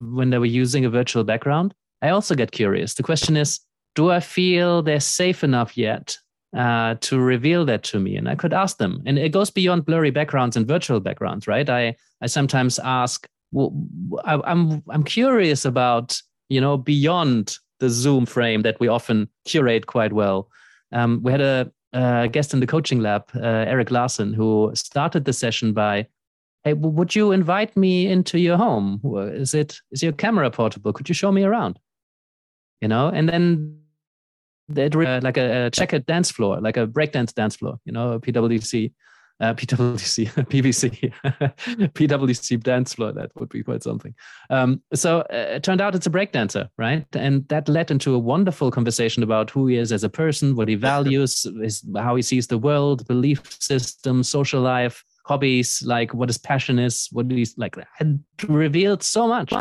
when 0.00 0.30
they 0.30 0.38
were 0.38 0.46
using 0.46 0.84
a 0.84 0.90
virtual 0.90 1.24
background, 1.24 1.74
I 2.00 2.08
also 2.08 2.34
get 2.34 2.52
curious. 2.52 2.94
The 2.94 3.02
question 3.02 3.36
is, 3.36 3.60
do 3.94 4.10
I 4.10 4.20
feel 4.20 4.82
they're 4.82 5.00
safe 5.00 5.44
enough 5.44 5.76
yet 5.76 6.16
uh, 6.56 6.94
to 7.00 7.18
reveal 7.18 7.64
that 7.66 7.82
to 7.84 8.00
me? 8.00 8.16
And 8.16 8.28
I 8.28 8.34
could 8.34 8.52
ask 8.52 8.78
them. 8.78 9.02
And 9.06 9.18
it 9.18 9.32
goes 9.32 9.50
beyond 9.50 9.86
blurry 9.86 10.10
backgrounds 10.10 10.56
and 10.56 10.66
virtual 10.66 11.00
backgrounds, 11.00 11.46
right? 11.46 11.68
I, 11.68 11.94
I 12.20 12.26
sometimes 12.26 12.78
ask, 12.78 13.26
well, 13.52 13.72
I, 14.24 14.40
I'm, 14.44 14.82
I'm 14.88 15.04
curious 15.04 15.64
about, 15.64 16.20
you 16.48 16.60
know, 16.60 16.76
beyond 16.76 17.56
the 17.80 17.90
Zoom 17.90 18.26
frame 18.26 18.62
that 18.62 18.80
we 18.80 18.88
often 18.88 19.28
curate 19.44 19.86
quite 19.86 20.12
well. 20.12 20.48
Um, 20.92 21.20
we 21.22 21.32
had 21.32 21.40
a, 21.40 21.70
a, 21.92 22.28
guest 22.28 22.54
in 22.54 22.60
the 22.60 22.66
coaching 22.66 23.00
lab, 23.00 23.24
uh, 23.34 23.40
Eric 23.40 23.90
Larson, 23.90 24.32
who 24.32 24.70
started 24.74 25.24
the 25.24 25.32
session 25.32 25.72
by, 25.72 26.06
"Hey, 26.64 26.74
would 26.74 27.16
you 27.16 27.32
invite 27.32 27.76
me 27.76 28.06
into 28.06 28.38
your 28.38 28.56
home? 28.56 29.00
Is 29.32 29.54
it 29.54 29.80
is 29.90 30.02
your 30.02 30.12
camera 30.12 30.50
portable? 30.50 30.92
Could 30.92 31.08
you 31.08 31.14
show 31.14 31.32
me 31.32 31.44
around?" 31.44 31.78
you 32.82 32.88
know, 32.88 33.08
and 33.08 33.28
then 33.28 33.78
that 34.74 34.94
uh, 34.94 35.20
like 35.22 35.36
a, 35.36 35.66
a 35.66 35.70
checkered 35.70 36.06
dance 36.06 36.30
floor, 36.30 36.60
like 36.60 36.76
a 36.76 36.86
breakdance 36.86 37.34
dance 37.34 37.56
floor, 37.56 37.78
you 37.84 37.92
know, 37.92 38.18
PWC, 38.18 38.92
uh, 39.40 39.54
PWC, 39.54 40.30
PVC, 40.46 41.12
PWC 41.94 42.62
dance 42.62 42.94
floor. 42.94 43.12
That 43.12 43.30
would 43.36 43.48
be 43.48 43.62
quite 43.62 43.82
something. 43.82 44.14
Um, 44.50 44.82
so 44.94 45.20
uh, 45.20 45.56
it 45.56 45.62
turned 45.62 45.80
out 45.80 45.94
it's 45.94 46.06
a 46.06 46.10
breakdancer, 46.10 46.68
right? 46.78 47.04
And 47.14 47.46
that 47.48 47.68
led 47.68 47.90
into 47.90 48.14
a 48.14 48.18
wonderful 48.18 48.70
conversation 48.70 49.22
about 49.22 49.50
who 49.50 49.66
he 49.66 49.76
is 49.76 49.92
as 49.92 50.04
a 50.04 50.08
person, 50.08 50.56
what 50.56 50.68
he 50.68 50.74
values, 50.74 51.46
his, 51.60 51.84
how 51.96 52.16
he 52.16 52.22
sees 52.22 52.46
the 52.46 52.58
world, 52.58 53.06
belief 53.08 53.42
system, 53.60 54.22
social 54.22 54.60
life, 54.60 55.04
hobbies, 55.24 55.82
like 55.84 56.14
what 56.14 56.28
his 56.28 56.38
passion 56.38 56.78
is, 56.78 57.08
what 57.12 57.30
he's 57.30 57.56
like. 57.56 57.76
Had 57.96 58.22
revealed 58.48 59.02
so 59.02 59.28
much 59.28 59.52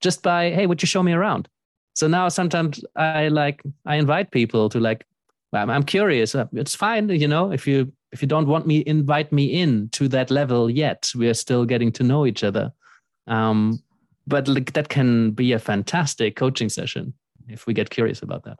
just 0.00 0.22
by, 0.22 0.50
hey, 0.50 0.66
would 0.66 0.82
you 0.82 0.86
show 0.86 1.02
me 1.02 1.12
around? 1.12 1.48
So 1.94 2.06
now 2.08 2.28
sometimes 2.28 2.84
I 2.96 3.28
like 3.28 3.62
I 3.84 3.96
invite 3.96 4.30
people 4.30 4.68
to 4.70 4.80
like 4.80 5.04
I'm 5.52 5.82
curious. 5.82 6.34
Uh, 6.34 6.46
it's 6.52 6.74
fine, 6.74 7.08
you 7.10 7.28
know, 7.28 7.52
if 7.52 7.66
you 7.66 7.92
if 8.12 8.22
you 8.22 8.28
don't 8.28 8.46
want 8.46 8.66
me, 8.66 8.82
invite 8.86 9.32
me 9.32 9.44
in 9.44 9.88
to 9.90 10.08
that 10.08 10.30
level 10.30 10.70
yet. 10.70 11.10
We 11.14 11.28
are 11.28 11.34
still 11.34 11.64
getting 11.64 11.92
to 11.92 12.02
know 12.02 12.26
each 12.26 12.44
other. 12.44 12.72
Um, 13.26 13.82
but 14.26 14.48
like, 14.48 14.72
that 14.72 14.88
can 14.88 15.32
be 15.32 15.52
a 15.52 15.58
fantastic 15.58 16.36
coaching 16.36 16.68
session 16.68 17.14
if 17.48 17.66
we 17.66 17.74
get 17.74 17.90
curious 17.90 18.22
about 18.22 18.44
that. 18.44 18.58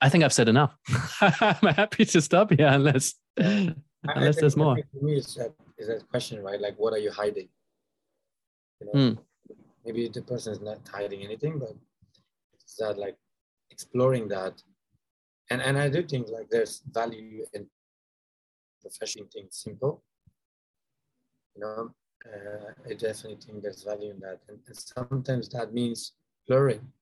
I 0.00 0.08
think 0.08 0.22
I've 0.22 0.32
said 0.32 0.48
enough. 0.48 0.76
I'm 1.20 1.74
happy 1.74 2.04
to 2.04 2.20
stop 2.20 2.52
here 2.52 2.68
unless 2.68 3.14
unless 3.36 4.36
there's 4.36 4.56
more. 4.56 4.76
For 5.78 5.86
me, 5.86 5.86
it's 5.86 5.88
that, 5.88 5.94
is 5.94 6.00
that 6.00 6.08
question, 6.10 6.42
right? 6.42 6.60
Like, 6.60 6.74
what 6.76 6.92
are 6.92 6.98
you 6.98 7.10
hiding? 7.10 7.48
You 8.80 8.86
know, 8.86 8.92
mm. 8.92 9.18
maybe 9.84 10.08
the 10.08 10.22
person 10.22 10.52
is 10.52 10.60
not 10.60 10.80
hiding 10.88 11.22
anything, 11.22 11.58
but 11.58 11.74
it's 12.54 12.74
that 12.76 12.98
like 12.98 13.16
exploring 13.70 14.28
that. 14.28 14.62
And 15.50 15.62
and 15.62 15.78
I 15.78 15.88
do 15.88 16.02
think 16.02 16.28
like 16.30 16.50
there's 16.50 16.82
value 16.90 17.44
in 17.54 17.66
professional 18.82 19.26
things 19.32 19.62
simple. 19.64 20.02
You 21.56 21.62
know, 21.62 21.90
uh, 22.26 22.72
I 22.88 22.94
definitely 22.94 23.38
think 23.44 23.62
there's 23.62 23.82
value 23.82 24.10
in 24.10 24.20
that, 24.20 24.40
and, 24.48 24.58
and 24.66 24.76
sometimes 24.76 25.48
that 25.50 25.72
means 25.72 26.12
blurring 26.46 26.92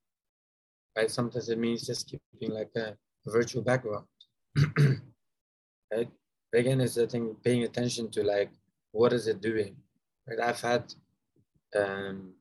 right? 0.96 1.10
Sometimes 1.10 1.48
it 1.48 1.58
means 1.58 1.86
just 1.86 2.08
keeping 2.08 2.54
like 2.54 2.70
a, 2.76 2.96
a 3.26 3.30
virtual 3.30 3.62
background, 3.62 4.06
right? 5.92 6.08
But 6.52 6.60
again, 6.60 6.80
it's 6.80 6.94
the 6.94 7.06
thing 7.06 7.36
paying 7.44 7.64
attention 7.64 8.10
to 8.12 8.22
like 8.22 8.50
what 8.96 9.12
is 9.12 9.26
it 9.26 9.40
doing, 9.40 9.76
right? 10.26 10.40
I've 10.48 10.60
had, 10.60 10.84
um, 11.74 12.32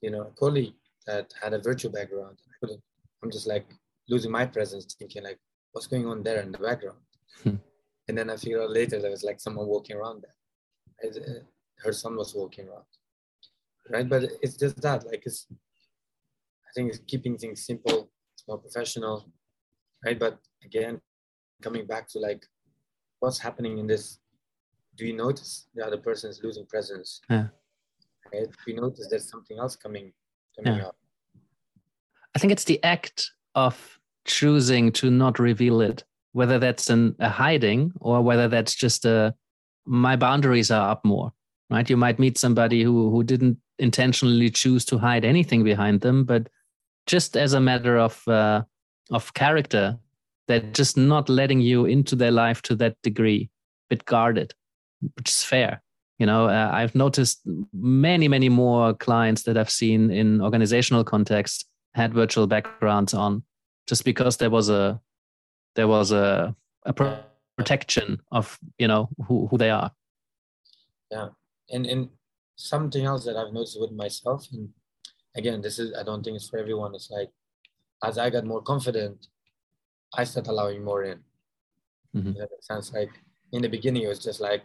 you 0.00 0.10
know, 0.10 0.22
a 0.22 0.38
colleague 0.38 0.74
that 1.06 1.32
had 1.42 1.52
a 1.52 1.58
virtual 1.58 1.92
background. 1.92 2.36
I 2.48 2.54
couldn't. 2.60 2.82
I'm 3.22 3.30
just 3.30 3.46
like 3.46 3.66
losing 4.08 4.30
my 4.30 4.46
presence, 4.46 4.94
thinking 4.98 5.24
like, 5.24 5.38
what's 5.72 5.86
going 5.86 6.06
on 6.06 6.22
there 6.22 6.40
in 6.40 6.52
the 6.52 6.58
background? 6.58 6.98
Hmm. 7.42 7.56
And 8.08 8.18
then 8.18 8.30
I 8.30 8.36
figured 8.36 8.62
out 8.62 8.70
later 8.70 9.00
there 9.00 9.10
was 9.10 9.22
like 9.22 9.40
someone 9.40 9.66
walking 9.66 9.96
around 9.96 10.24
there. 10.24 11.10
Uh, 11.10 11.40
her 11.84 11.92
son 11.92 12.16
was 12.16 12.34
walking 12.34 12.68
around, 12.68 12.84
right? 13.90 14.08
But 14.08 14.24
it's 14.42 14.56
just 14.56 14.80
that, 14.82 15.06
like, 15.06 15.22
it's 15.24 15.46
I 16.70 16.72
think 16.74 16.90
it's 16.90 17.00
keeping 17.06 17.36
things 17.36 17.66
simple, 17.66 18.10
it's 18.34 18.46
more 18.46 18.58
professional, 18.58 19.28
right? 20.04 20.18
But 20.18 20.38
again, 20.64 21.00
coming 21.62 21.84
back 21.84 22.08
to 22.10 22.20
like 22.20 22.46
what's 23.18 23.38
happening 23.38 23.78
in 23.78 23.86
this, 23.88 24.20
do 24.96 25.06
you 25.06 25.14
notice 25.14 25.66
the 25.74 25.84
other 25.84 25.96
person 25.96 26.30
is 26.30 26.40
losing 26.42 26.66
presence? 26.66 27.20
Yeah. 27.30 27.46
Right? 28.32 28.46
Do 28.46 28.72
you 28.72 28.80
notice 28.80 29.06
there's 29.08 29.28
something 29.28 29.58
else 29.58 29.76
coming 29.76 30.12
coming 30.56 30.80
yeah. 30.80 30.88
up? 30.88 30.96
I 32.34 32.38
think 32.38 32.52
it's 32.52 32.64
the 32.64 32.82
act 32.84 33.30
of 33.54 33.98
choosing 34.24 34.92
to 34.92 35.10
not 35.10 35.38
reveal 35.38 35.80
it, 35.80 36.04
whether 36.32 36.58
that's 36.58 36.90
an, 36.90 37.16
a 37.18 37.28
hiding 37.28 37.92
or 38.00 38.22
whether 38.22 38.48
that's 38.48 38.74
just 38.74 39.04
a 39.04 39.34
my 39.86 40.16
boundaries 40.16 40.70
are 40.70 40.90
up 40.90 41.04
more. 41.04 41.32
Right? 41.70 41.88
You 41.88 41.96
might 41.96 42.18
meet 42.18 42.38
somebody 42.38 42.82
who 42.82 43.10
who 43.10 43.24
didn't 43.24 43.58
intentionally 43.78 44.50
choose 44.50 44.84
to 44.86 44.98
hide 44.98 45.24
anything 45.24 45.64
behind 45.64 46.02
them, 46.02 46.24
but 46.24 46.48
just 47.06 47.36
as 47.36 47.54
a 47.54 47.60
matter 47.60 47.96
of 47.96 48.26
uh, 48.28 48.62
of 49.10 49.34
character 49.34 49.98
they're 50.46 50.60
just 50.72 50.96
not 50.96 51.28
letting 51.28 51.60
you 51.60 51.84
into 51.84 52.16
their 52.16 52.32
life 52.32 52.60
to 52.62 52.74
that 52.74 52.96
degree 53.02 53.48
bit 53.88 54.04
guarded 54.04 54.52
which 55.16 55.28
is 55.28 55.42
fair 55.42 55.82
you 56.18 56.26
know 56.26 56.46
uh, 56.46 56.70
i've 56.72 56.94
noticed 56.94 57.40
many 57.72 58.28
many 58.28 58.48
more 58.48 58.94
clients 58.94 59.42
that 59.42 59.56
i've 59.56 59.70
seen 59.70 60.10
in 60.10 60.40
organizational 60.40 61.04
context 61.04 61.66
had 61.94 62.14
virtual 62.14 62.46
backgrounds 62.46 63.14
on 63.14 63.42
just 63.86 64.04
because 64.04 64.36
there 64.36 64.50
was 64.50 64.68
a 64.68 65.00
there 65.76 65.88
was 65.88 66.12
a, 66.12 66.54
a 66.86 67.18
protection 67.56 68.20
of 68.32 68.58
you 68.78 68.86
know 68.86 69.08
who, 69.26 69.46
who 69.48 69.58
they 69.58 69.70
are 69.70 69.90
yeah 71.10 71.28
and 71.70 71.86
and 71.86 72.08
something 72.56 73.04
else 73.04 73.24
that 73.24 73.36
i've 73.36 73.52
noticed 73.52 73.80
with 73.80 73.92
myself 73.92 74.46
and 74.52 74.68
again, 75.36 75.60
this 75.60 75.78
is 75.78 75.94
I 75.94 76.02
don't 76.02 76.22
think 76.22 76.36
it's 76.36 76.48
for 76.48 76.58
everyone. 76.58 76.94
It's 76.94 77.10
like 77.10 77.30
as 78.04 78.18
I 78.18 78.30
got 78.30 78.44
more 78.44 78.62
confident, 78.62 79.28
I 80.14 80.24
start 80.24 80.48
allowing 80.48 80.84
more 80.84 81.04
in. 81.04 81.20
Mm-hmm. 82.16 82.32
That 82.32 82.48
sounds 82.60 82.92
like 82.92 83.10
in 83.52 83.62
the 83.62 83.68
beginning 83.68 84.02
it 84.02 84.08
was 84.08 84.22
just 84.22 84.40
like, 84.40 84.62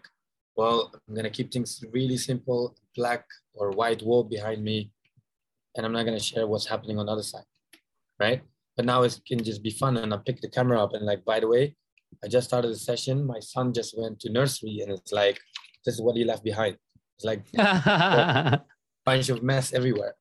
well, 0.55 0.91
I'm 1.07 1.15
gonna 1.15 1.29
keep 1.29 1.51
things 1.51 1.83
really 1.91 2.17
simple, 2.17 2.75
black 2.95 3.25
or 3.53 3.71
white 3.71 4.01
wall 4.01 4.23
behind 4.23 4.63
me, 4.63 4.91
and 5.75 5.85
I'm 5.85 5.91
not 5.93 6.05
gonna 6.05 6.19
share 6.19 6.47
what's 6.47 6.65
happening 6.65 6.99
on 6.99 7.07
the 7.07 7.11
other 7.11 7.23
side, 7.23 7.49
right? 8.19 8.41
But 8.75 8.85
now 8.85 9.03
it 9.03 9.19
can 9.27 9.43
just 9.43 9.63
be 9.63 9.71
fun, 9.71 9.97
and 9.97 10.13
I 10.13 10.17
pick 10.17 10.41
the 10.41 10.49
camera 10.49 10.83
up 10.83 10.93
and 10.93 11.05
like, 11.05 11.23
by 11.25 11.39
the 11.39 11.47
way, 11.47 11.75
I 12.23 12.27
just 12.27 12.47
started 12.47 12.71
the 12.71 12.77
session. 12.77 13.25
My 13.25 13.39
son 13.39 13.73
just 13.73 13.97
went 13.97 14.19
to 14.21 14.31
nursery, 14.31 14.79
and 14.81 14.91
it's 14.91 15.11
like, 15.11 15.39
this 15.85 15.95
is 15.95 16.01
what 16.01 16.15
he 16.15 16.23
left 16.23 16.43
behind. 16.43 16.77
It's 17.17 17.25
like 17.25 17.45
a 17.57 18.61
bunch 19.05 19.29
of 19.29 19.43
mess 19.43 19.73
everywhere 19.73 20.15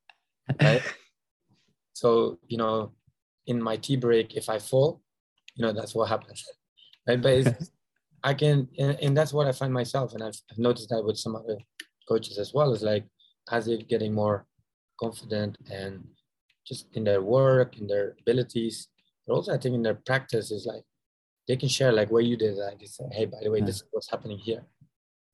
right? 0.61 0.83
so 1.93 2.39
you 2.49 2.59
know, 2.59 2.93
in 3.47 3.63
my 3.63 3.77
tea 3.77 3.97
break, 3.97 4.35
if 4.35 4.49
I 4.49 4.59
fall, 4.59 5.01
you 5.55 5.65
know 5.65 5.73
that's 5.73 5.95
what 5.95 6.09
happens, 6.09 6.45
right? 7.07 7.21
But 7.21 7.57
I 8.25 8.35
can, 8.35 8.69
and, 8.79 8.99
and, 9.03 9.17
that's 9.17 9.35
what 9.35 9.47
I 9.47 9.53
find 9.53 9.73
myself, 9.73 10.15
and 10.15 10.23
I've, 10.23 10.41
I've 10.51 10.59
noticed 10.59 10.89
that 10.89 11.05
with 11.05 11.19
some 11.19 11.37
other 11.37 11.59
coaches 12.09 12.39
as 12.39 12.53
well. 12.55 12.73
Is 12.73 12.83
like 12.83 13.05
as 13.53 13.67
they're 13.67 13.77
getting 13.77 14.15
more 14.15 14.47
confident 14.99 15.59
and 15.71 16.03
just 16.67 16.87
in 16.95 17.05
their 17.05 17.21
work, 17.21 17.79
in 17.79 17.87
their 17.87 18.17
abilities, 18.21 18.89
but 19.27 19.35
also 19.35 19.53
I 19.53 19.59
think 19.59 19.75
in 19.75 19.83
their 19.83 20.01
practice 20.07 20.51
is 20.51 20.65
like 20.65 20.83
they 21.47 21.57
can 21.57 21.69
share 21.69 21.93
like 21.93 22.11
what 22.11 22.25
you 22.25 22.37
did. 22.39 22.57
Like 22.57 22.81
say, 22.85 23.05
hey, 23.13 23.27
by 23.27 23.39
the 23.43 23.51
way, 23.51 23.59
yeah. 23.59 23.67
this 23.67 23.77
is 23.77 23.85
what's 23.93 24.11
happening 24.11 24.39
here. 24.39 24.65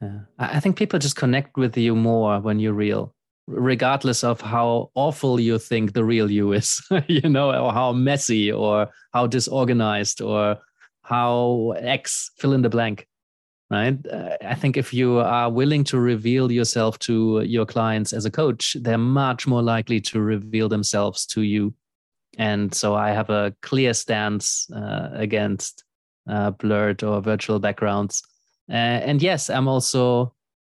Yeah. 0.02 0.20
I 0.38 0.58
think 0.60 0.76
people 0.76 0.98
just 0.98 1.16
connect 1.16 1.56
with 1.56 1.76
you 1.76 1.94
more 1.94 2.40
when 2.40 2.58
you're 2.58 2.72
real 2.72 3.14
regardless 3.50 4.22
of 4.22 4.40
how 4.40 4.90
awful 4.94 5.40
you 5.40 5.58
think 5.58 5.92
the 5.92 6.04
real 6.04 6.30
you 6.30 6.52
is, 6.52 6.80
you 7.08 7.28
know, 7.28 7.50
or 7.50 7.72
how 7.72 7.92
messy 7.92 8.50
or 8.50 8.88
how 9.12 9.26
disorganized 9.26 10.20
or 10.20 10.56
how 11.10 11.74
X 11.76 12.30
fill 12.38 12.52
in 12.52 12.62
the 12.62 12.70
blank, 12.70 13.08
right? 13.68 13.98
Uh, 14.06 14.36
I 14.42 14.54
think 14.54 14.76
if 14.76 14.94
you 14.94 15.18
are 15.18 15.50
willing 15.50 15.82
to 15.84 15.98
reveal 15.98 16.52
yourself 16.52 17.00
to 17.00 17.42
your 17.42 17.66
clients 17.66 18.12
as 18.12 18.24
a 18.24 18.30
coach, 18.30 18.76
they're 18.80 18.96
much 18.96 19.48
more 19.48 19.60
likely 19.60 20.00
to 20.02 20.20
reveal 20.20 20.68
themselves 20.68 21.26
to 21.26 21.42
you. 21.42 21.74
And 22.38 22.72
so 22.72 22.94
I 22.94 23.10
have 23.10 23.28
a 23.28 23.52
clear 23.60 23.92
stance 23.92 24.70
uh, 24.70 25.10
against 25.12 25.82
uh, 26.30 26.52
blurred 26.52 27.02
or 27.02 27.20
virtual 27.20 27.58
backgrounds. 27.58 28.22
Uh, 28.70 29.02
and 29.08 29.20
yes, 29.20 29.50
I'm 29.50 29.66
also 29.66 30.32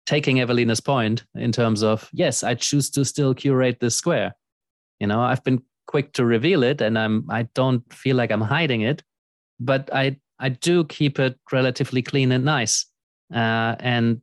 taking 0.05 0.39
Evelina's 0.39 0.79
point 0.79 1.25
in 1.35 1.51
terms 1.51 1.83
of 1.83 2.09
yes, 2.13 2.41
I 2.41 2.55
choose 2.55 2.89
to 2.91 3.03
still 3.03 3.33
curate 3.33 3.81
this 3.81 3.97
square. 3.97 4.33
You 5.01 5.07
know, 5.07 5.19
I've 5.19 5.43
been 5.43 5.61
quick 5.87 6.13
to 6.13 6.23
reveal 6.23 6.63
it, 6.63 6.79
and 6.79 6.97
I'm 6.97 7.25
I 7.29 7.43
don't 7.53 7.83
feel 7.93 8.15
like 8.15 8.31
I'm 8.31 8.41
hiding 8.41 8.81
it, 8.81 9.03
but 9.59 9.89
I 9.93 10.20
I 10.41 10.49
do 10.49 10.83
keep 10.85 11.19
it 11.19 11.39
relatively 11.51 12.01
clean 12.01 12.31
and 12.31 12.43
nice. 12.43 12.85
Uh, 13.33 13.75
and 13.79 14.21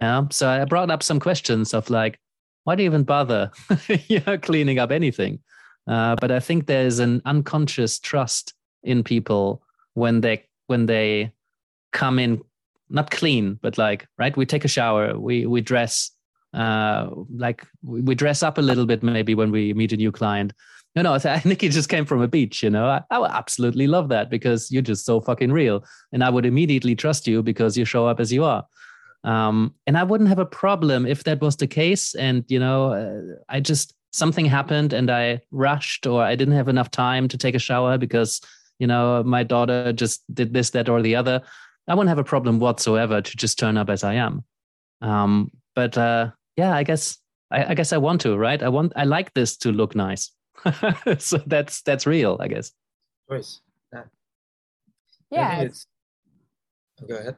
yeah, 0.00 0.24
so 0.30 0.48
I 0.48 0.64
brought 0.64 0.90
up 0.90 1.02
some 1.02 1.20
questions 1.20 1.74
of 1.74 1.90
like, 1.90 2.18
why 2.64 2.76
do 2.76 2.82
you 2.82 2.88
even 2.88 3.02
bother 3.02 3.50
cleaning 4.42 4.78
up 4.78 4.92
anything? 4.92 5.40
Uh, 5.86 6.14
but 6.20 6.30
I 6.30 6.38
think 6.40 6.66
there's 6.66 7.00
an 7.00 7.20
unconscious 7.24 7.98
trust 7.98 8.54
in 8.84 9.02
people 9.02 9.62
when 9.94 10.20
they 10.20 10.46
when 10.68 10.86
they 10.86 11.32
come 11.92 12.18
in 12.18 12.40
not 12.88 13.10
clean, 13.10 13.58
but 13.62 13.78
like 13.78 14.06
right. 14.18 14.36
We 14.36 14.46
take 14.46 14.64
a 14.64 14.68
shower. 14.68 15.18
We 15.18 15.46
we 15.46 15.60
dress 15.60 16.10
uh 16.54 17.08
like 17.34 17.66
we 17.82 18.14
dress 18.14 18.42
up 18.42 18.58
a 18.58 18.62
little 18.62 18.84
bit 18.86 19.02
maybe 19.02 19.34
when 19.34 19.50
we 19.50 19.74
meet 19.74 19.92
a 19.92 19.96
new 19.96 20.12
client. 20.12 20.52
No, 20.94 21.02
no, 21.02 21.18
Nikki 21.44 21.68
just 21.68 21.88
came 21.88 22.04
from 22.04 22.20
a 22.20 22.28
beach, 22.28 22.62
you 22.62 22.70
know. 22.70 22.86
I, 22.86 23.02
I 23.10 23.18
would 23.18 23.30
absolutely 23.30 23.86
love 23.86 24.08
that 24.10 24.28
because 24.28 24.70
you're 24.70 24.82
just 24.82 25.06
so 25.06 25.20
fucking 25.20 25.52
real. 25.52 25.84
And 26.12 26.22
I 26.22 26.30
would 26.30 26.44
immediately 26.44 26.94
trust 26.94 27.26
you 27.26 27.42
because 27.42 27.76
you 27.76 27.84
show 27.84 28.06
up 28.06 28.20
as 28.20 28.32
you 28.32 28.44
are. 28.44 28.66
Um, 29.24 29.74
and 29.86 29.96
I 29.96 30.02
wouldn't 30.02 30.28
have 30.28 30.38
a 30.38 30.46
problem 30.46 31.06
if 31.06 31.24
that 31.24 31.40
was 31.40 31.56
the 31.56 31.66
case. 31.66 32.14
And, 32.14 32.44
you 32.48 32.58
know, 32.58 32.92
uh, 32.92 33.36
I 33.48 33.60
just, 33.60 33.94
something 34.12 34.44
happened 34.44 34.92
and 34.92 35.10
I 35.10 35.40
rushed 35.50 36.06
or 36.06 36.22
I 36.22 36.34
didn't 36.34 36.54
have 36.54 36.68
enough 36.68 36.90
time 36.90 37.28
to 37.28 37.38
take 37.38 37.54
a 37.54 37.60
shower 37.60 37.96
because, 37.96 38.40
you 38.78 38.86
know, 38.86 39.22
my 39.22 39.44
daughter 39.44 39.92
just 39.92 40.22
did 40.34 40.52
this, 40.52 40.70
that, 40.70 40.88
or 40.88 41.00
the 41.00 41.16
other. 41.16 41.40
I 41.88 41.94
wouldn't 41.94 42.10
have 42.10 42.18
a 42.18 42.24
problem 42.24 42.58
whatsoever 42.58 43.22
to 43.22 43.36
just 43.36 43.58
turn 43.58 43.76
up 43.76 43.88
as 43.88 44.04
I 44.04 44.14
am. 44.14 44.44
Um, 45.00 45.50
but 45.74 45.96
uh, 45.96 46.30
yeah, 46.56 46.74
I 46.74 46.82
guess 46.82 47.18
I, 47.50 47.66
I, 47.66 47.74
guess 47.74 47.92
I 47.92 47.98
want 47.98 48.20
to, 48.22 48.36
right? 48.36 48.62
I 48.62 48.68
want 48.68 48.92
I 48.96 49.04
like 49.04 49.34
this 49.34 49.56
to 49.58 49.72
look 49.72 49.94
nice. 49.94 50.30
so 51.18 51.38
that's 51.46 51.82
that's 51.82 52.06
real, 52.06 52.36
I 52.40 52.48
guess. 52.48 52.72
Choice. 53.30 53.60
Yeah. 53.92 54.02
Yeah. 55.30 55.60
It's, 55.62 55.86
go 57.08 57.16
ahead 57.16 57.36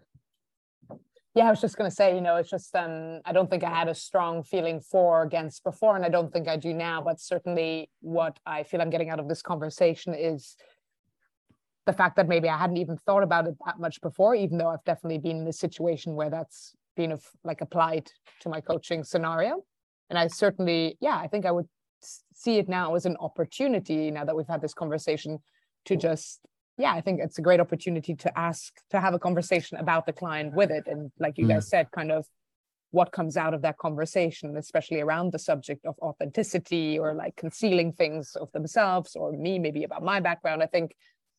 yeah 1.35 1.47
i 1.47 1.51
was 1.51 1.61
just 1.61 1.77
going 1.77 1.89
to 1.89 1.95
say 1.95 2.15
you 2.15 2.21
know 2.21 2.37
it's 2.37 2.51
just 2.51 2.75
um 2.75 3.21
i 3.25 3.33
don't 3.33 3.51
think 3.51 3.65
i 3.65 3.69
had 3.69 3.89
a 3.89 3.95
strong 3.95 4.43
feeling 4.43 4.81
for 4.81 5.23
against 5.23 5.63
before 5.65 5.97
and 5.97 6.05
i 6.05 6.09
don't 6.09 6.33
think 6.33 6.49
i 6.49 6.57
do 6.57 6.73
now 6.73 7.01
but 7.01 7.21
certainly 7.21 7.91
what 8.01 8.39
i 8.47 8.63
feel 8.63 8.81
i'm 8.81 8.91
getting 8.91 9.11
out 9.11 9.21
of 9.21 9.29
this 9.29 9.43
conversation 9.43 10.15
is 10.15 10.57
the 11.87 11.93
fact 11.93 12.17
that 12.17 12.29
maybe 12.29 12.49
i 12.49 12.57
hadn't 12.57 12.77
even 12.77 12.97
thought 12.97 13.23
about 13.23 13.47
it 13.47 13.55
that 13.67 13.79
much 13.79 14.01
before 14.01 14.35
even 14.35 14.59
though 14.59 14.69
i've 14.69 14.85
definitely 14.85 15.19
been 15.19 15.41
in 15.41 15.47
a 15.49 15.53
situation 15.53 16.15
where 16.15 16.31
that's 16.31 16.75
been 16.97 17.13
of, 17.13 17.25
like 17.43 17.61
applied 17.61 18.09
to 18.41 18.49
my 18.49 18.61
coaching 18.61 19.03
scenario 19.03 19.65
and 20.11 20.19
i 20.19 20.27
certainly 20.29 20.97
yeah 21.01 21.17
i 21.17 21.27
think 21.27 21.45
i 21.45 21.51
would 21.51 21.69
see 22.35 22.59
it 22.59 22.69
now 22.69 22.95
as 22.95 23.07
an 23.07 23.17
opportunity 23.21 24.11
now 24.11 24.25
that 24.25 24.37
we've 24.37 24.49
had 24.49 24.61
this 24.61 24.75
conversation 24.75 25.39
to 25.87 25.97
just 25.97 26.41
yeah, 26.77 26.93
I 26.93 27.01
think 27.01 27.21
it's 27.23 27.39
a 27.39 27.43
great 27.43 27.61
opportunity 27.61 28.15
to 28.17 28.39
ask 28.39 28.75
to 28.91 29.01
have 29.01 29.15
a 29.15 29.19
conversation 29.19 29.79
about 29.79 30.07
the 30.07 30.13
client 30.13 30.55
with 30.55 30.71
it. 30.71 30.85
And 30.87 31.13
like 31.21 31.39
you 31.39 31.47
mm. 31.47 31.51
guys 31.51 31.69
said, 31.69 31.91
kind 31.93 32.11
of 32.11 32.27
what 32.91 33.13
comes 33.13 33.37
out 33.37 33.55
of 33.55 33.63
that 33.63 33.79
conversation, 33.79 34.57
especially 34.57 35.01
around 35.01 35.33
the 35.33 35.39
subject 35.39 35.87
of 35.87 35.95
authenticity 36.01 36.99
or 36.99 37.15
like 37.15 37.37
concealing 37.37 37.93
things 37.93 38.37
of 38.37 38.51
themselves 38.53 39.15
or 39.15 39.33
me, 39.33 39.59
maybe 39.59 39.85
about 39.85 40.03
my 40.03 40.21
background. 40.21 40.63
I 40.63 40.67
think 40.67 40.95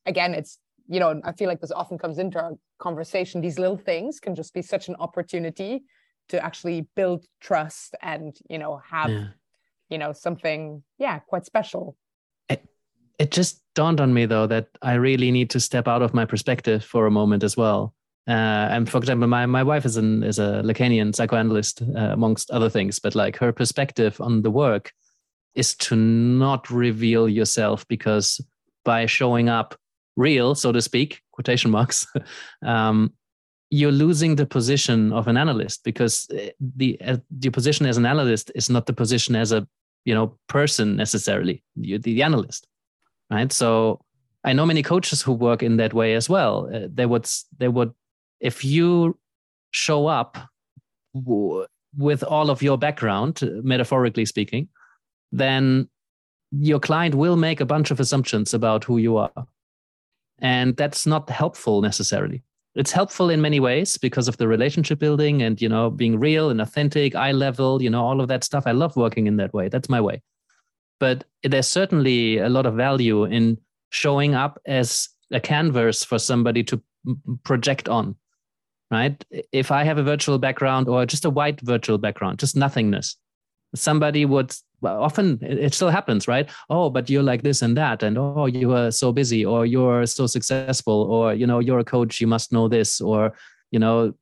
again, 0.05 0.34
it's 0.34 0.57
you 0.88 1.00
know, 1.00 1.19
I 1.24 1.31
feel 1.31 1.50
like 1.50 1.62
this 1.62 1.72
often 1.72 1.98
comes 1.98 2.19
into 2.19 2.39
our 2.39 2.53
conversation. 2.77 3.41
These 3.41 3.57
little 3.57 3.77
things 3.77 4.19
can 4.19 4.36
just 4.36 4.53
be 4.53 4.62
such 4.62 4.88
an 4.88 4.95
opportunity 5.00 5.84
to 6.29 6.43
actually 6.43 6.88
build 6.95 7.25
trust 7.41 7.95
and 8.01 8.38
you 8.50 8.57
know 8.57 8.81
have 8.89 9.10
yeah. 9.10 9.27
You 9.89 9.97
know 9.97 10.11
something 10.11 10.83
yeah 10.97 11.19
quite 11.19 11.45
special 11.45 11.95
it 12.49 12.67
it 13.19 13.31
just 13.31 13.61
dawned 13.75 14.01
on 14.01 14.13
me 14.13 14.25
though 14.25 14.47
that 14.47 14.67
I 14.81 14.93
really 14.93 15.31
need 15.31 15.49
to 15.51 15.59
step 15.59 15.87
out 15.87 16.01
of 16.01 16.13
my 16.13 16.25
perspective 16.25 16.83
for 16.83 17.05
a 17.05 17.11
moment 17.11 17.43
as 17.43 17.55
well. 17.55 17.93
Uh, 18.27 18.67
and 18.71 18.89
for 18.89 18.97
example, 18.97 19.27
my, 19.27 19.45
my 19.45 19.61
wife 19.61 19.85
is 19.85 19.97
an 19.97 20.23
is 20.23 20.39
a 20.39 20.63
Lacanian 20.65 21.13
psychoanalyst, 21.13 21.83
uh, 21.83 22.09
amongst 22.11 22.49
other 22.49 22.69
things. 22.69 22.97
But 22.97 23.13
like 23.13 23.37
her 23.37 23.51
perspective 23.51 24.19
on 24.19 24.41
the 24.41 24.49
work 24.49 24.91
is 25.53 25.75
to 25.75 25.95
not 25.95 26.69
reveal 26.71 27.29
yourself 27.29 27.87
because 27.87 28.41
by 28.83 29.05
showing 29.05 29.47
up 29.47 29.75
real, 30.15 30.55
so 30.55 30.71
to 30.71 30.81
speak, 30.81 31.21
quotation 31.33 31.69
marks, 31.69 32.07
um, 32.65 33.13
you're 33.69 33.91
losing 33.91 34.36
the 34.36 34.45
position 34.45 35.12
of 35.12 35.27
an 35.27 35.38
analyst 35.38 35.84
because 35.84 36.27
uh, 36.31 36.50
the 36.60 37.00
uh, 37.01 37.17
position 37.51 37.86
as 37.86 37.98
an 37.98 38.05
analyst 38.05 38.51
is 38.55 38.69
not 38.69 38.86
the 38.86 38.93
position 38.93 39.36
as 39.36 39.51
a 39.51 39.67
you 40.05 40.13
know 40.13 40.38
person 40.48 40.95
necessarily. 40.95 41.63
You're 41.75 42.00
the 42.00 42.24
analyst 42.24 42.67
right? 43.29 43.51
So 43.51 44.01
I 44.43 44.53
know 44.53 44.65
many 44.65 44.84
coaches 44.84 45.22
who 45.22 45.34
work 45.34 45.63
in 45.63 45.77
that 45.77 45.93
way 45.93 46.13
as 46.15 46.29
well. 46.29 46.69
Uh, 46.74 46.88
they 46.93 47.05
would 47.05 47.27
they 47.57 47.67
would 47.67 47.93
if 48.39 48.63
you 48.63 49.18
show 49.72 50.07
up 50.07 50.37
w- 51.13 51.66
with 51.98 52.24
all 52.24 52.50
of 52.50 52.61
your 52.61 52.77
background, 52.77 53.42
metaphorically 53.63 54.25
speaking, 54.25 54.68
then 55.31 55.89
your 56.51 56.79
client 56.79 57.16
will 57.16 57.35
make 57.35 57.59
a 57.59 57.66
bunch 57.66 57.92
of 57.92 58.00
assumptions 58.00 58.53
about 58.53 58.83
who 58.83 58.98
you 58.98 59.18
are. 59.18 59.48
And 60.39 60.75
that's 60.75 61.05
not 61.05 61.29
helpful 61.29 61.81
necessarily. 61.81 62.44
It's 62.75 62.92
helpful 62.92 63.29
in 63.29 63.42
many 63.42 63.59
ways 63.59 63.98
because 63.98 64.27
of 64.27 64.38
the 64.38 64.48
relationship 64.48 65.00
building 65.00 65.42
and 65.42 65.61
you 65.61 65.70
know 65.70 65.90
being 65.90 66.20
real 66.20 66.50
and 66.50 66.61
authentic, 66.61 67.16
eye 67.16 67.31
level, 67.31 67.81
you 67.81 67.90
know 67.90 68.03
all 68.03 68.22
of 68.22 68.27
that 68.27 68.44
stuff. 68.44 68.64
I 68.66 68.72
love 68.72 68.96
working 68.96 69.27
in 69.27 69.38
that 69.38 69.53
way. 69.53 69.70
That's 69.70 69.90
my 69.90 70.01
way 70.01 70.22
but 71.00 71.25
there's 71.44 71.68
certainly 71.68 72.38
a 72.38 72.50
lot 72.50 72.66
of 72.66 72.75
value 72.75 73.25
in 73.25 73.57
showing 73.90 74.35
up 74.35 74.59
as 74.66 75.09
a 75.31 75.40
canvas 75.40 76.03
for 76.03 76.20
somebody 76.20 76.64
to 76.64 76.81
project 77.44 77.90
on 77.90 78.16
right 78.92 79.24
if 79.51 79.72
i 79.72 79.83
have 79.83 79.98
a 79.98 80.03
virtual 80.03 80.38
background 80.38 80.88
or 80.88 81.05
just 81.05 81.25
a 81.25 81.29
white 81.29 81.59
virtual 81.61 81.98
background 81.98 82.40
just 82.40 82.55
nothingness 82.55 83.18
somebody 83.75 84.25
would 84.25 84.53
well, 84.81 85.01
often 85.01 85.40
it 85.42 85.74
still 85.74 85.90
happens 85.90 86.27
right? 86.27 86.50
Oh 86.70 86.90
but 86.90 87.09
you're 87.09 87.24
like 87.24 87.44
this 87.44 87.61
and 87.61 87.77
that 87.77 88.03
and 88.03 88.18
oh 88.18 88.46
you 88.46 88.74
are 88.74 88.92
so 88.92 89.11
busy 89.11 89.46
or 89.46 89.66
you're 89.66 90.05
so 90.05 90.27
successful 90.27 91.03
or 91.03 91.33
you 91.33 91.48
know 91.48 91.59
you're 91.59 91.79
a 91.79 91.85
coach 91.85 92.22
you 92.22 92.27
must 92.27 92.51
know 92.51 92.68
this 92.68 93.01
or 93.01 93.33
you 93.72 93.79
know 93.79 94.14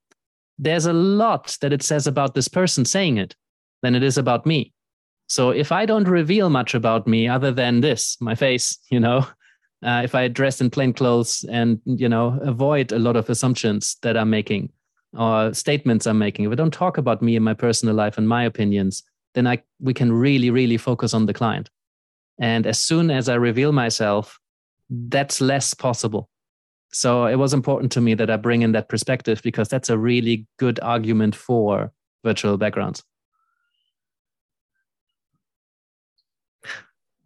there's 0.60 0.86
a 0.86 0.94
lot 0.94 1.58
that 1.62 1.74
it 1.74 1.84
says 1.84 2.08
about 2.08 2.36
this 2.36 2.48
person 2.48 2.86
saying 2.86 3.18
it 3.18 3.36
than 3.82 3.96
it 3.96 4.04
is 4.04 4.18
about 4.18 4.46
me. 4.46 4.74
So 5.28 5.50
if 5.50 5.72
I 5.72 5.86
don't 5.86 6.08
reveal 6.08 6.50
much 6.50 6.74
about 6.74 7.08
me 7.08 7.28
other 7.28 7.52
than 7.52 7.82
this, 7.82 8.18
my 8.22 8.36
face, 8.36 8.78
you 8.92 9.00
know, 9.00 9.28
uh, 9.86 10.02
if 10.04 10.16
I 10.16 10.28
dress 10.30 10.62
in 10.62 10.70
plain 10.70 10.94
clothes 10.94 11.44
and 11.50 11.82
you 11.86 12.08
know 12.08 12.40
avoid 12.42 12.92
a 12.92 13.00
lot 13.00 13.18
of 13.18 13.30
assumptions 13.30 13.98
that 14.02 14.16
I'm 14.16 14.30
making 14.30 14.72
or 15.18 15.54
statements 15.54 16.08
I'm 16.08 16.18
making, 16.18 16.46
if 16.46 16.52
I 16.52 16.56
don't 16.56 16.74
talk 16.74 16.98
about 16.98 17.22
me 17.22 17.36
and 17.36 17.44
my 17.44 17.54
personal 17.54 17.94
life 17.94 18.18
and 18.18 18.28
my 18.28 18.46
opinions, 18.46 19.04
then 19.34 19.48
I 19.48 19.64
we 19.80 19.94
can 19.94 20.12
really 20.12 20.50
really 20.50 20.78
focus 20.78 21.14
on 21.14 21.26
the 21.26 21.34
client. 21.34 21.70
And 22.40 22.66
as 22.66 22.80
soon 22.80 23.12
as 23.12 23.30
I 23.30 23.36
reveal 23.36 23.72
myself, 23.72 24.40
that's 24.90 25.42
less 25.42 25.74
possible. 25.74 26.30
So 26.92 27.26
it 27.26 27.36
was 27.36 27.54
important 27.54 27.92
to 27.94 28.02
me 28.02 28.14
that 28.16 28.30
I 28.30 28.38
bring 28.38 28.62
in 28.62 28.72
that 28.74 28.90
perspective 28.90 29.42
because 29.44 29.68
that's 29.68 29.90
a 29.90 29.98
really 29.98 30.48
good 30.58 30.80
argument 30.82 31.36
for 31.36 31.92
virtual 32.24 32.58
backgrounds. 32.58 33.04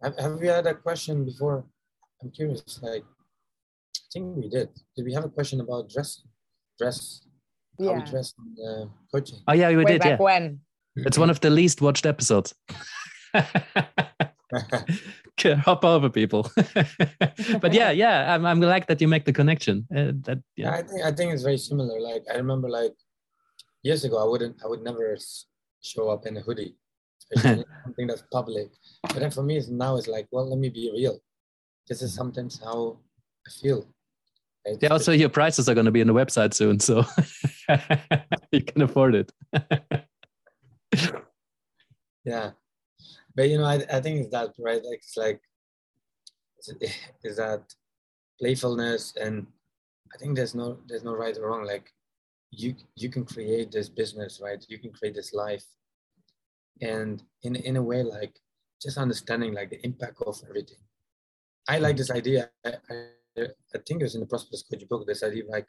Have, 0.02 0.18
have 0.18 0.34
we 0.34 0.46
had 0.46 0.66
a 0.66 0.74
question 0.74 1.24
before? 1.24 1.64
I'm 2.22 2.30
curious. 2.30 2.80
Like, 2.82 3.02
I 3.02 4.06
think 4.12 4.36
we 4.36 4.48
did. 4.48 4.68
Did 4.96 5.04
we 5.04 5.12
have 5.12 5.24
a 5.24 5.28
question 5.28 5.60
about 5.60 5.90
dress? 5.90 6.22
Dress? 6.78 7.26
Yeah. 7.78 7.90
How 7.90 7.94
we 7.96 8.10
dress 8.10 8.34
in 8.38 8.54
the 8.56 8.90
coaching? 9.12 9.38
Oh 9.46 9.52
yeah, 9.52 9.68
we 9.68 9.76
Way 9.76 9.84
did. 9.84 10.00
Back 10.00 10.18
yeah. 10.18 10.24
When? 10.24 10.60
It's 11.06 11.18
one 11.18 11.30
of 11.30 11.40
the 11.40 11.50
least 11.50 11.80
watched 11.80 12.06
episodes. 12.06 12.54
Hop 15.44 15.84
over 15.84 16.08
people. 16.08 16.50
but 17.60 17.72
yeah, 17.72 17.90
yeah, 17.90 18.34
I'm, 18.34 18.44
I'm 18.44 18.60
glad 18.60 18.86
that 18.88 19.00
you 19.00 19.08
make 19.08 19.24
the 19.24 19.32
connection. 19.32 19.86
Uh, 19.94 20.12
that 20.22 20.42
yeah. 20.56 20.72
I 20.72 20.82
think 20.82 21.04
I 21.04 21.12
think 21.12 21.32
it's 21.32 21.42
very 21.42 21.58
similar. 21.58 22.00
Like 22.00 22.24
I 22.32 22.36
remember, 22.36 22.68
like 22.68 22.94
years 23.82 24.04
ago, 24.04 24.20
I 24.20 24.24
wouldn't, 24.28 24.56
I 24.64 24.66
would 24.66 24.82
never 24.82 25.16
show 25.80 26.08
up 26.10 26.26
in 26.26 26.36
a 26.36 26.40
hoodie 26.40 26.74
especially 27.34 27.64
something 27.84 28.06
that's 28.06 28.22
public. 28.32 28.68
But 29.02 29.16
then 29.16 29.30
for 29.30 29.42
me, 29.42 29.60
now 29.70 29.96
it's 29.96 30.08
like, 30.08 30.26
well, 30.30 30.48
let 30.48 30.58
me 30.58 30.68
be 30.68 30.90
real. 30.92 31.18
This 31.88 32.02
is 32.02 32.14
sometimes 32.14 32.60
how 32.62 32.98
I 33.46 33.50
feel. 33.60 33.86
Right? 34.66 34.76
Yeah. 34.80 34.90
Also, 34.90 35.12
your 35.12 35.28
prices 35.28 35.68
are 35.68 35.74
going 35.74 35.86
to 35.86 35.92
be 35.92 36.00
on 36.00 36.06
the 36.06 36.14
website 36.14 36.54
soon, 36.54 36.80
so 36.80 37.04
you 38.52 38.62
can 38.62 38.82
afford 38.82 39.14
it. 39.14 39.32
Yeah, 42.24 42.50
but 43.34 43.48
you 43.48 43.58
know, 43.58 43.64
I, 43.64 43.84
I 43.92 44.00
think 44.00 44.20
it's 44.20 44.30
that 44.30 44.54
right. 44.58 44.82
It's 44.84 45.16
like 45.16 45.40
is 47.24 47.36
that 47.36 47.62
playfulness, 48.40 49.14
and 49.20 49.46
I 50.14 50.18
think 50.18 50.36
there's 50.36 50.54
no 50.54 50.78
there's 50.86 51.04
no 51.04 51.14
right 51.14 51.36
or 51.36 51.50
wrong. 51.50 51.64
Like 51.66 51.92
you 52.50 52.74
you 52.96 53.08
can 53.10 53.24
create 53.24 53.70
this 53.70 53.88
business, 53.88 54.40
right? 54.42 54.64
You 54.68 54.78
can 54.78 54.92
create 54.92 55.14
this 55.14 55.32
life 55.32 55.64
and 56.80 57.22
in 57.42 57.56
in 57.56 57.76
a 57.76 57.82
way 57.82 58.02
like 58.02 58.38
just 58.80 58.98
understanding 58.98 59.54
like 59.54 59.70
the 59.70 59.84
impact 59.84 60.22
of 60.26 60.40
everything. 60.48 60.78
I 61.68 61.78
like 61.78 61.96
this 61.96 62.10
idea. 62.10 62.50
I, 62.64 62.74
I, 62.90 63.42
I 63.74 63.78
think 63.86 64.00
it 64.00 64.04
was 64.04 64.14
in 64.14 64.20
the 64.20 64.26
Prosperous 64.26 64.62
Coach 64.62 64.88
book. 64.88 65.06
This 65.06 65.22
idea 65.22 65.44
like 65.48 65.66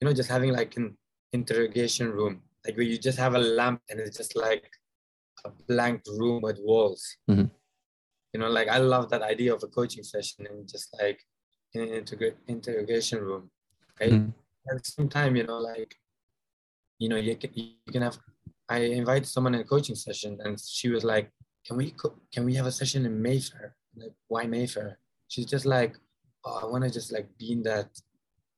you 0.00 0.06
know 0.06 0.14
just 0.14 0.30
having 0.30 0.52
like 0.52 0.76
an 0.76 0.96
interrogation 1.32 2.10
room, 2.10 2.42
like 2.66 2.76
where 2.76 2.86
you 2.86 2.98
just 2.98 3.18
have 3.18 3.34
a 3.34 3.38
lamp 3.38 3.80
and 3.88 4.00
it's 4.00 4.16
just 4.16 4.36
like 4.36 4.68
a 5.44 5.50
blank 5.68 6.02
room 6.18 6.42
with 6.42 6.58
walls. 6.60 7.16
Mm-hmm. 7.30 7.46
You 8.32 8.40
know, 8.40 8.48
like 8.48 8.68
I 8.68 8.78
love 8.78 9.08
that 9.10 9.22
idea 9.22 9.54
of 9.54 9.62
a 9.62 9.68
coaching 9.68 10.02
session 10.02 10.46
and 10.50 10.68
just 10.68 10.94
like 11.00 11.20
in 11.72 11.82
an 11.82 11.88
inter- 11.94 12.34
interrogation 12.48 13.20
room, 13.20 13.50
right? 14.00 14.12
Mm-hmm. 14.12 14.30
At 14.70 14.82
the 14.82 14.90
same 14.90 15.08
time, 15.08 15.36
you 15.36 15.44
know, 15.44 15.58
like 15.58 15.94
you 16.98 17.08
know, 17.08 17.16
you 17.16 17.36
can 17.36 17.50
you 17.54 17.92
can 17.92 18.02
have 18.02 18.18
I 18.68 18.78
invited 18.78 19.28
someone 19.28 19.54
in 19.54 19.60
a 19.60 19.64
coaching 19.64 19.94
session, 19.94 20.38
and 20.42 20.60
she 20.60 20.88
was 20.88 21.04
like, 21.04 21.30
"Can 21.64 21.76
we 21.76 21.92
co- 21.92 22.18
can 22.32 22.44
we 22.44 22.54
have 22.54 22.66
a 22.66 22.72
session 22.72 23.06
in 23.06 23.22
Mayfair? 23.22 23.76
Like, 23.96 24.14
why 24.28 24.46
Mayfair?" 24.46 24.98
She's 25.28 25.46
just 25.46 25.66
like, 25.66 25.96
"Oh, 26.44 26.60
I 26.62 26.66
want 26.66 26.84
to 26.84 26.90
just 26.90 27.12
like 27.12 27.28
be 27.38 27.52
in 27.52 27.62
that 27.62 27.88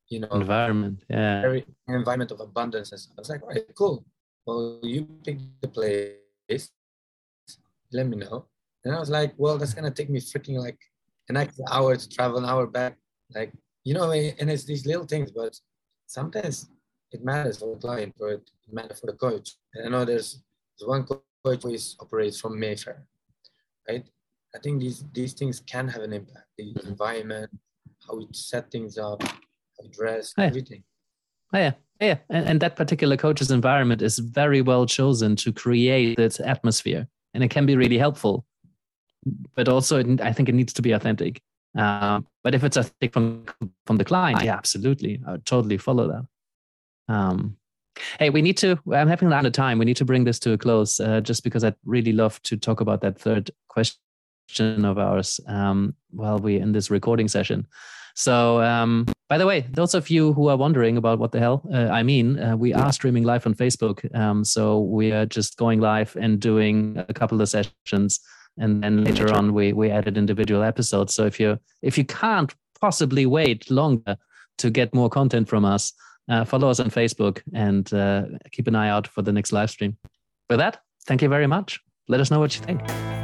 you 0.09 0.21
know 0.21 0.29
environment. 0.29 1.05
Yeah. 1.09 1.41
very 1.43 1.67
environment 1.89 2.31
of 2.31 2.41
abundance 2.41 2.93
and 2.93 3.01
stuff. 3.01 3.15
I 3.19 3.21
was 3.21 3.31
like, 3.31 3.43
all 3.43 3.49
right, 3.49 3.75
cool. 3.75 4.05
Well, 4.47 4.81
you 4.83 5.07
pick 5.25 5.39
the 5.61 5.69
place, 5.69 6.71
let 7.93 8.07
me 8.07 8.17
know. 8.17 8.47
And 8.85 8.95
I 8.95 9.01
was 9.01 9.11
like, 9.11 9.35
well, 9.37 9.59
that's 9.59 9.75
gonna 9.75 9.91
take 9.91 10.11
me 10.11 10.21
freaking 10.21 10.59
like 10.59 10.79
an 11.29 11.37
extra 11.37 11.65
hour 11.71 11.97
to 11.97 12.09
travel, 12.09 12.39
an 12.39 12.47
hour 12.47 12.67
back. 12.67 12.97
Like, 13.35 13.53
you 13.85 13.95
know, 13.95 14.11
and 14.13 14.51
it's 14.51 14.65
these 14.65 14.87
little 14.87 15.05
things, 15.05 15.31
but 15.31 15.59
sometimes 16.07 16.71
it 17.13 17.25
matters 17.25 17.59
for 17.59 17.75
the 17.75 17.81
client 17.81 18.15
or 18.21 18.31
it 18.33 18.51
matters 18.71 19.01
for 19.01 19.07
the 19.07 19.13
coach. 19.13 19.57
And 19.75 19.87
I 19.87 19.89
know 19.91 20.05
there's, 20.05 20.43
there's 20.79 20.89
one 20.89 21.05
coach 21.05 21.63
who 21.63 21.71
is 21.71 21.97
operates 22.01 22.41
from 22.41 22.59
Mayfair, 22.59 23.07
right? 23.89 24.05
I 24.55 24.59
think 24.59 24.81
these 24.81 25.05
these 25.13 25.35
things 25.35 25.61
can 25.61 25.89
have 25.89 26.03
an 26.03 26.13
impact. 26.13 26.47
The 26.57 26.73
mm-hmm. 26.73 26.89
environment, 26.89 27.51
how 28.07 28.17
we 28.17 28.29
set 28.33 28.71
things 28.71 28.97
up, 28.99 29.23
how 29.79 29.85
we 29.85 29.89
dress, 29.91 30.35
Oh, 30.37 30.43
yeah. 30.43 30.49
everything. 30.49 30.83
Oh, 31.53 31.59
yeah. 31.59 31.73
Yeah. 32.01 32.19
And, 32.31 32.47
and 32.49 32.61
that 32.61 32.77
particular 32.77 33.17
coach's 33.17 33.51
environment 33.51 34.03
is 34.03 34.19
very 34.19 34.61
well 34.61 34.87
chosen 34.87 35.37
to 35.37 35.53
create 35.53 36.17
this 36.17 36.41
atmosphere. 36.41 37.09
And 37.35 37.43
it 37.43 37.49
can 37.49 37.67
be 37.67 37.77
really 37.77 37.99
helpful. 37.99 38.47
But 39.55 39.69
also, 39.69 39.99
it, 39.99 40.21
I 40.21 40.33
think 40.33 40.49
it 40.49 40.55
needs 40.55 40.73
to 40.75 40.83
be 40.83 40.93
authentic. 40.93 41.41
Um, 41.77 42.27
but 42.45 42.55
if 42.55 42.65
it's 42.65 42.77
authentic 42.77 43.13
from, 43.13 43.47
from 43.87 43.97
the 43.97 44.05
client, 44.05 44.43
yeah, 44.43 44.55
absolutely. 44.57 45.21
I 45.27 45.33
would 45.33 45.45
totally 45.45 45.77
follow 45.77 46.09
that. 46.09 47.15
Um, 47.15 47.57
hey, 48.19 48.31
we 48.31 48.43
need 48.43 48.57
to, 48.59 48.79
I'm 48.93 49.09
having 49.09 49.29
a 49.29 49.31
lot 49.31 49.45
of 49.45 49.53
time. 49.53 49.79
We 49.79 49.85
need 49.85 49.97
to 49.97 50.05
bring 50.05 50.25
this 50.25 50.39
to 50.41 50.53
a 50.53 50.59
close 50.59 51.01
uh, 51.01 51.21
just 51.21 51.43
because 51.43 51.65
I'd 51.65 51.75
really 51.85 52.13
love 52.13 52.41
to 52.45 52.57
talk 52.57 52.81
about 52.81 53.01
that 53.03 53.19
third 53.19 53.51
question 53.69 53.99
of 54.61 54.99
ours 54.99 55.41
um, 55.47 55.95
while 56.11 56.39
we're 56.39 56.61
in 56.61 56.73
this 56.73 56.91
recording 56.91 57.29
session. 57.29 57.67
So, 58.15 58.61
um, 58.63 59.07
by 59.29 59.39
the 59.39 59.47
way, 59.47 59.67
those 59.71 59.95
of 59.95 60.11
you 60.11 60.33
who 60.33 60.49
are 60.49 60.57
wondering 60.57 60.97
about 60.97 61.19
what 61.19 61.33
the 61.33 61.39
hell 61.39 61.63
uh, 61.73 61.89
I 61.89 62.03
mean, 62.03 62.39
uh, 62.39 62.57
we 62.57 62.73
are 62.73 62.93
streaming 62.93 63.25
live 63.25 63.47
on 63.47 63.55
Facebook. 63.55 64.13
Um, 64.17 64.45
so 64.45 64.81
we 64.81 65.13
are 65.13 65.27
just 65.27 65.57
going 65.57 65.81
live 65.81 66.17
and 66.21 66.41
doing 66.41 67.05
a 67.09 67.15
couple 67.15 67.41
of 67.41 67.49
sessions, 67.49 68.21
and 68.57 68.83
then 68.83 69.05
later 69.05 69.33
on 69.33 69.53
we 69.53 69.73
we 69.73 69.91
added 69.91 70.17
individual 70.17 70.63
episodes. 70.63 71.15
So 71.15 71.27
if 71.27 71.39
you 71.39 71.59
if 71.83 71.99
you 71.99 72.05
can't 72.05 72.53
possibly 72.81 73.27
wait 73.27 73.71
longer 73.71 74.17
to 74.59 74.71
get 74.71 74.95
more 74.95 75.11
content 75.11 75.49
from 75.49 75.65
us, 75.65 75.93
uh, 76.29 76.45
follow 76.45 76.71
us 76.71 76.81
on 76.81 76.91
Facebook 76.91 77.43
and 77.55 77.93
uh, 77.93 78.25
keep 78.51 78.67
an 78.67 78.75
eye 78.75 78.89
out 78.89 79.07
for 79.07 79.23
the 79.23 79.33
next 79.33 79.53
live 79.53 79.71
stream. 79.71 79.97
With 80.51 80.59
that, 80.59 80.81
thank 81.07 81.23
you 81.23 81.29
very 81.29 81.47
much. 81.47 81.81
Let 82.09 82.21
us 82.21 82.31
know 82.31 82.41
what 82.41 82.57
you 82.57 82.63
think. 82.63 83.18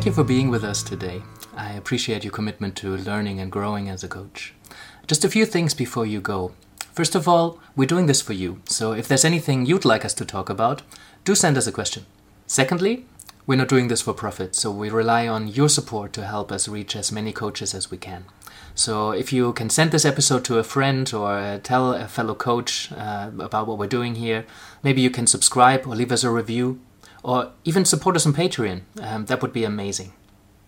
Thank 0.00 0.06
you 0.06 0.12
for 0.14 0.24
being 0.24 0.48
with 0.48 0.64
us 0.64 0.82
today. 0.82 1.20
I 1.54 1.74
appreciate 1.74 2.24
your 2.24 2.32
commitment 2.32 2.74
to 2.76 2.96
learning 2.96 3.38
and 3.38 3.52
growing 3.52 3.90
as 3.90 4.02
a 4.02 4.08
coach. 4.08 4.54
Just 5.06 5.26
a 5.26 5.28
few 5.28 5.44
things 5.44 5.74
before 5.74 6.06
you 6.06 6.22
go. 6.22 6.52
First 6.94 7.14
of 7.14 7.28
all, 7.28 7.58
we're 7.76 7.84
doing 7.84 8.06
this 8.06 8.22
for 8.22 8.32
you, 8.32 8.62
so 8.64 8.92
if 8.92 9.06
there's 9.06 9.26
anything 9.26 9.66
you'd 9.66 9.84
like 9.84 10.06
us 10.06 10.14
to 10.14 10.24
talk 10.24 10.48
about, 10.48 10.80
do 11.26 11.34
send 11.34 11.58
us 11.58 11.66
a 11.66 11.72
question. 11.72 12.06
Secondly, 12.46 13.04
we're 13.46 13.56
not 13.56 13.68
doing 13.68 13.88
this 13.88 14.00
for 14.00 14.14
profit, 14.14 14.54
so 14.54 14.70
we 14.70 14.88
rely 14.88 15.28
on 15.28 15.48
your 15.48 15.68
support 15.68 16.14
to 16.14 16.24
help 16.24 16.50
us 16.50 16.66
reach 16.66 16.96
as 16.96 17.12
many 17.12 17.30
coaches 17.30 17.74
as 17.74 17.90
we 17.90 17.98
can. 17.98 18.24
So 18.74 19.10
if 19.10 19.34
you 19.34 19.52
can 19.52 19.68
send 19.68 19.90
this 19.90 20.06
episode 20.06 20.46
to 20.46 20.56
a 20.56 20.64
friend 20.64 21.12
or 21.12 21.32
uh, 21.32 21.58
tell 21.62 21.92
a 21.92 22.08
fellow 22.08 22.34
coach 22.34 22.90
uh, 22.92 23.32
about 23.38 23.66
what 23.66 23.76
we're 23.76 23.86
doing 23.86 24.14
here, 24.14 24.46
maybe 24.82 25.02
you 25.02 25.10
can 25.10 25.26
subscribe 25.26 25.86
or 25.86 25.94
leave 25.94 26.10
us 26.10 26.24
a 26.24 26.30
review 26.30 26.80
or 27.22 27.52
even 27.64 27.84
support 27.84 28.16
us 28.16 28.26
on 28.26 28.32
Patreon. 28.32 28.82
Um, 29.00 29.26
that 29.26 29.42
would 29.42 29.52
be 29.52 29.64
amazing. 29.64 30.12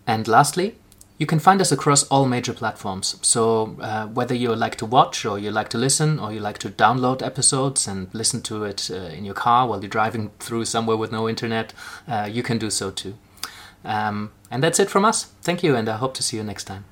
And 0.05 0.27
lastly, 0.27 0.75
you 1.17 1.25
can 1.25 1.39
find 1.39 1.61
us 1.61 1.71
across 1.71 2.03
all 2.05 2.25
major 2.25 2.53
platforms. 2.53 3.17
So 3.21 3.77
uh, 3.79 4.07
whether 4.07 4.35
you 4.35 4.55
like 4.55 4.75
to 4.77 4.85
watch 4.85 5.25
or 5.25 5.39
you 5.39 5.51
like 5.51 5.69
to 5.69 5.77
listen 5.77 6.19
or 6.19 6.33
you 6.33 6.39
like 6.39 6.57
to 6.59 6.69
download 6.69 7.21
episodes 7.21 7.87
and 7.87 8.13
listen 8.13 8.41
to 8.43 8.63
it 8.63 8.89
uh, 8.91 8.95
in 8.95 9.23
your 9.23 9.35
car 9.35 9.67
while 9.67 9.79
you're 9.79 9.89
driving 9.89 10.31
through 10.39 10.65
somewhere 10.65 10.97
with 10.97 11.11
no 11.11 11.29
internet, 11.29 11.73
uh, 12.07 12.27
you 12.31 12.43
can 12.43 12.57
do 12.57 12.69
so 12.69 12.91
too. 12.91 13.15
Um, 13.85 14.31
and 14.49 14.63
that's 14.63 14.79
it 14.79 14.89
from 14.89 15.05
us. 15.05 15.25
Thank 15.41 15.63
you, 15.63 15.75
and 15.75 15.87
I 15.89 15.97
hope 15.97 16.13
to 16.15 16.23
see 16.23 16.37
you 16.37 16.43
next 16.43 16.65
time. 16.65 16.85